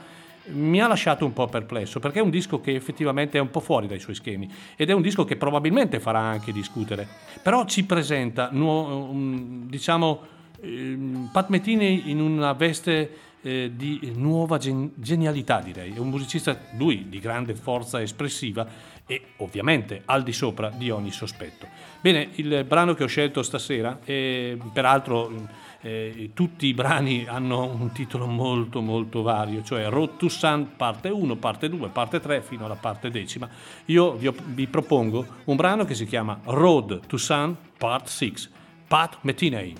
mi 0.49 0.81
ha 0.81 0.87
lasciato 0.87 1.25
un 1.25 1.33
po' 1.33 1.47
perplesso 1.47 1.99
perché 1.99 2.19
è 2.19 2.21
un 2.21 2.29
disco 2.29 2.61
che 2.61 2.73
effettivamente 2.73 3.37
è 3.37 3.41
un 3.41 3.49
po' 3.49 3.59
fuori 3.59 3.87
dai 3.87 3.99
suoi 3.99 4.15
schemi 4.15 4.49
ed 4.75 4.89
è 4.89 4.93
un 4.93 5.01
disco 5.01 5.25
che 5.25 5.35
probabilmente 5.35 5.99
farà 5.99 6.19
anche 6.19 6.51
discutere, 6.51 7.07
però 7.41 7.65
ci 7.65 7.83
presenta, 7.83 8.49
diciamo, 8.51 10.21
ehm, 10.61 11.29
Pat 11.31 11.49
Metheny 11.49 12.03
in 12.09 12.21
una 12.21 12.53
veste 12.53 13.09
eh, 13.47 13.71
di 13.73 14.11
nuova 14.13 14.57
gen- 14.57 14.91
genialità, 14.95 15.61
direi. 15.61 15.93
È 15.93 15.99
un 15.99 16.09
musicista, 16.09 16.57
lui, 16.77 17.07
di 17.07 17.19
grande 17.19 17.55
forza 17.55 18.01
espressiva 18.01 18.67
e 19.05 19.21
ovviamente 19.37 20.01
al 20.03 20.23
di 20.23 20.33
sopra 20.33 20.69
di 20.69 20.89
ogni 20.89 21.11
sospetto. 21.11 21.65
Bene, 22.01 22.29
il 22.35 22.65
brano 22.65 22.93
che 22.93 23.05
ho 23.05 23.07
scelto 23.07 23.41
stasera, 23.41 23.99
eh, 24.03 24.57
peraltro 24.73 25.31
eh, 25.79 26.31
tutti 26.33 26.67
i 26.67 26.73
brani 26.73 27.25
hanno 27.25 27.63
un 27.63 27.93
titolo 27.93 28.25
molto 28.25 28.81
molto 28.81 29.21
vario, 29.21 29.63
cioè 29.63 29.87
Road 29.87 30.17
to 30.17 30.27
Sun 30.27 30.71
parte 30.75 31.07
1, 31.07 31.37
parte 31.37 31.69
2, 31.69 31.87
parte 31.87 32.19
3 32.19 32.41
fino 32.41 32.65
alla 32.65 32.75
parte 32.75 33.09
decima. 33.09 33.47
Io 33.85 34.11
vi, 34.15 34.27
op- 34.27 34.43
vi 34.43 34.67
propongo 34.67 35.25
un 35.45 35.55
brano 35.55 35.85
che 35.85 35.95
si 35.95 36.05
chiama 36.05 36.37
Road 36.43 37.07
to 37.07 37.15
Sun 37.15 37.55
Part 37.77 38.07
6, 38.07 38.33
Pat 38.87 39.19
Metheny. 39.21 39.75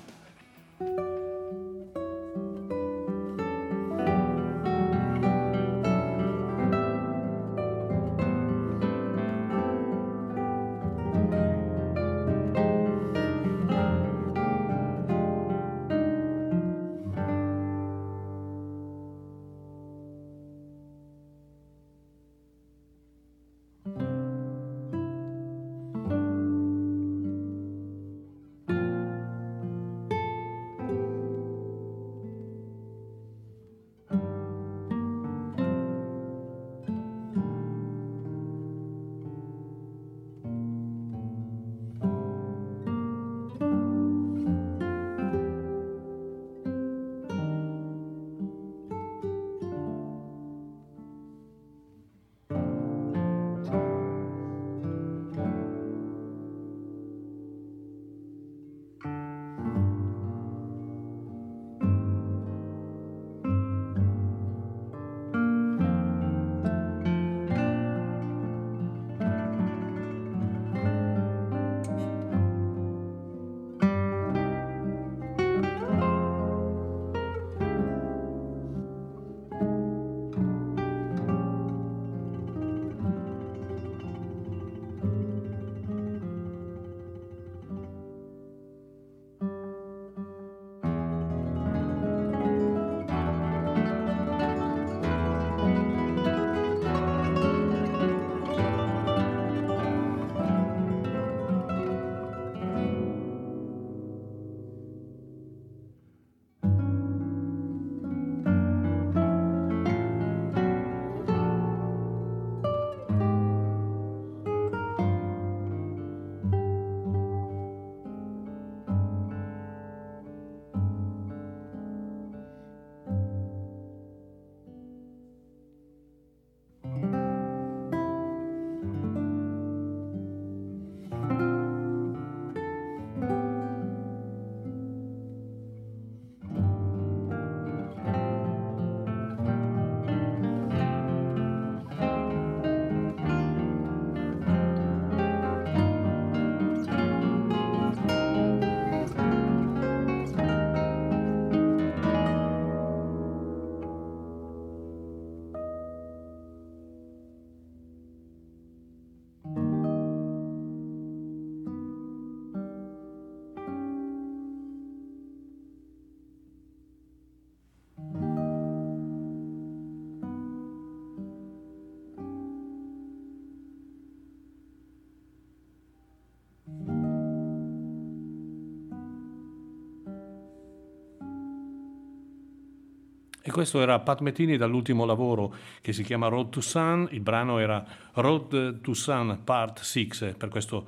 E 183.47 183.51
questo 183.51 183.79
era 183.79 183.97
Pat 183.99 184.19
Metini 184.19 184.57
dall'ultimo 184.57 185.05
lavoro 185.05 185.53
che 185.79 185.93
si 185.93 186.03
chiama 186.03 186.27
Road 186.27 186.49
to 186.49 186.59
Sun, 186.59 187.07
il 187.11 187.21
brano 187.21 187.59
era 187.59 187.81
Road 188.15 188.81
to 188.81 188.93
Sun 188.93 189.39
Part 189.45 189.83
6 189.83 190.35
per 190.37 190.49
questo 190.49 190.85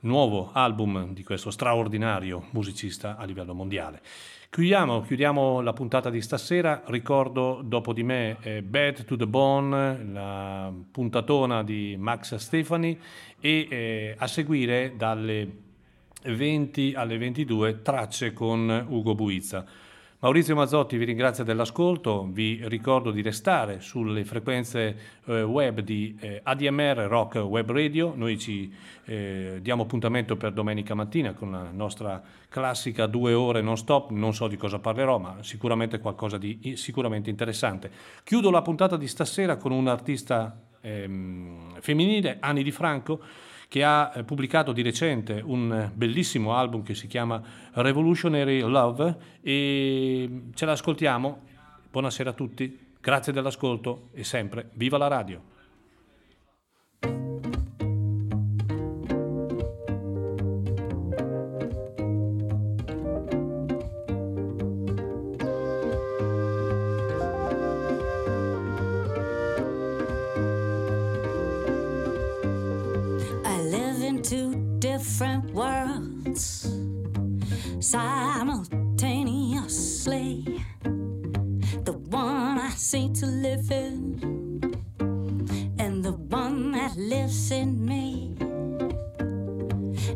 nuovo 0.00 0.50
album 0.52 1.14
di 1.14 1.24
questo 1.24 1.50
straordinario 1.50 2.48
musicista 2.50 3.16
a 3.16 3.24
livello 3.24 3.54
mondiale. 3.54 4.02
Chiudiamo, 4.50 5.00
chiudiamo 5.00 5.62
la 5.62 5.72
puntata 5.72 6.10
di 6.10 6.20
stasera, 6.20 6.82
ricordo 6.88 7.62
dopo 7.64 7.94
di 7.94 8.02
me 8.02 8.36
eh, 8.42 8.60
Bad 8.60 9.06
to 9.06 9.16
the 9.16 9.26
Bone, 9.26 10.04
la 10.12 10.70
puntatona 10.90 11.64
di 11.64 11.96
Max 11.98 12.34
Stefani 12.34 13.00
e 13.40 13.66
eh, 13.70 14.14
a 14.18 14.26
seguire 14.26 14.96
dalle 14.98 15.50
20 16.24 16.92
alle 16.94 17.16
22 17.16 17.80
tracce 17.80 18.34
con 18.34 18.84
Ugo 18.86 19.14
Buizza. 19.14 19.64
Maurizio 20.22 20.54
Mazzotti 20.54 20.96
vi 20.98 21.04
ringrazia 21.04 21.42
dell'ascolto, 21.42 22.28
vi 22.30 22.60
ricordo 22.68 23.10
di 23.10 23.22
restare 23.22 23.80
sulle 23.80 24.24
frequenze 24.24 24.96
eh, 25.24 25.42
web 25.42 25.80
di 25.80 26.16
eh, 26.20 26.38
ADMR 26.44 27.08
Rock 27.08 27.38
Web 27.38 27.72
Radio, 27.72 28.12
noi 28.14 28.38
ci 28.38 28.72
eh, 29.06 29.58
diamo 29.60 29.82
appuntamento 29.82 30.36
per 30.36 30.52
domenica 30.52 30.94
mattina 30.94 31.32
con 31.32 31.50
la 31.50 31.72
nostra 31.72 32.22
classica 32.48 33.06
due 33.06 33.32
ore 33.32 33.62
non 33.62 33.76
stop, 33.76 34.10
non 34.10 34.32
so 34.32 34.46
di 34.46 34.56
cosa 34.56 34.78
parlerò 34.78 35.18
ma 35.18 35.38
sicuramente 35.40 35.98
qualcosa 35.98 36.38
di 36.38 36.74
sicuramente 36.76 37.28
interessante. 37.28 37.90
Chiudo 38.22 38.52
la 38.52 38.62
puntata 38.62 38.96
di 38.96 39.08
stasera 39.08 39.56
con 39.56 39.72
un 39.72 39.88
artista 39.88 40.56
ehm, 40.82 41.80
femminile, 41.80 42.36
Anni 42.38 42.62
Di 42.62 42.70
Franco, 42.70 43.20
che 43.72 43.84
ha 43.84 44.12
eh, 44.14 44.22
pubblicato 44.22 44.72
di 44.72 44.82
recente 44.82 45.40
un 45.42 45.90
bellissimo 45.94 46.54
album 46.54 46.82
che 46.82 46.94
si 46.94 47.06
chiama 47.06 47.40
Revolutionary 47.72 48.60
Love 48.60 49.16
e 49.40 50.42
ce 50.52 50.66
l'ascoltiamo. 50.66 51.40
Buonasera 51.90 52.28
a 52.28 52.32
tutti, 52.34 52.78
grazie 53.00 53.32
dell'ascolto 53.32 54.10
e 54.12 54.24
sempre 54.24 54.68
viva 54.74 54.98
la 54.98 55.06
radio. 55.06 55.51
Simultaneously. 77.80 80.64
The 81.84 81.92
one 82.10 82.58
I 82.58 82.70
seem 82.70 83.12
to 83.14 83.26
live 83.26 83.70
in, 83.70 84.20
and 85.78 86.04
the 86.04 86.12
one 86.12 86.72
that 86.72 86.96
lives 86.96 87.50
in 87.50 87.84
me. 87.84 88.34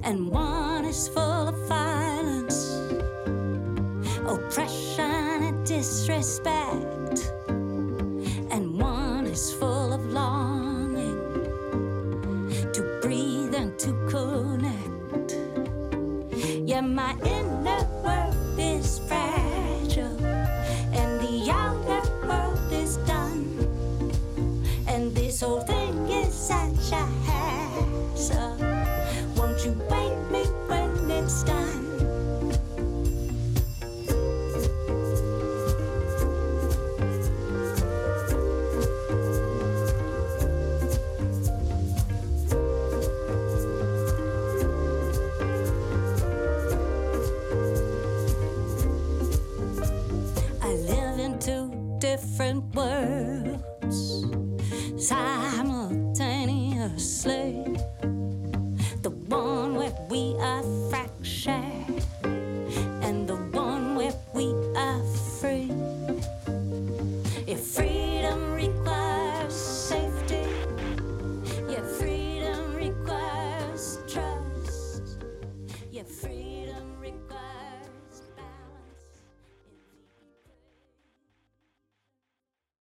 And 0.02 0.30
one 0.30 0.84
is 0.84 1.08
full 1.08 1.48
of 1.48 1.68
violence, 1.68 2.80
oppression, 4.26 5.42
and 5.42 5.66
disrespect. 5.66 6.95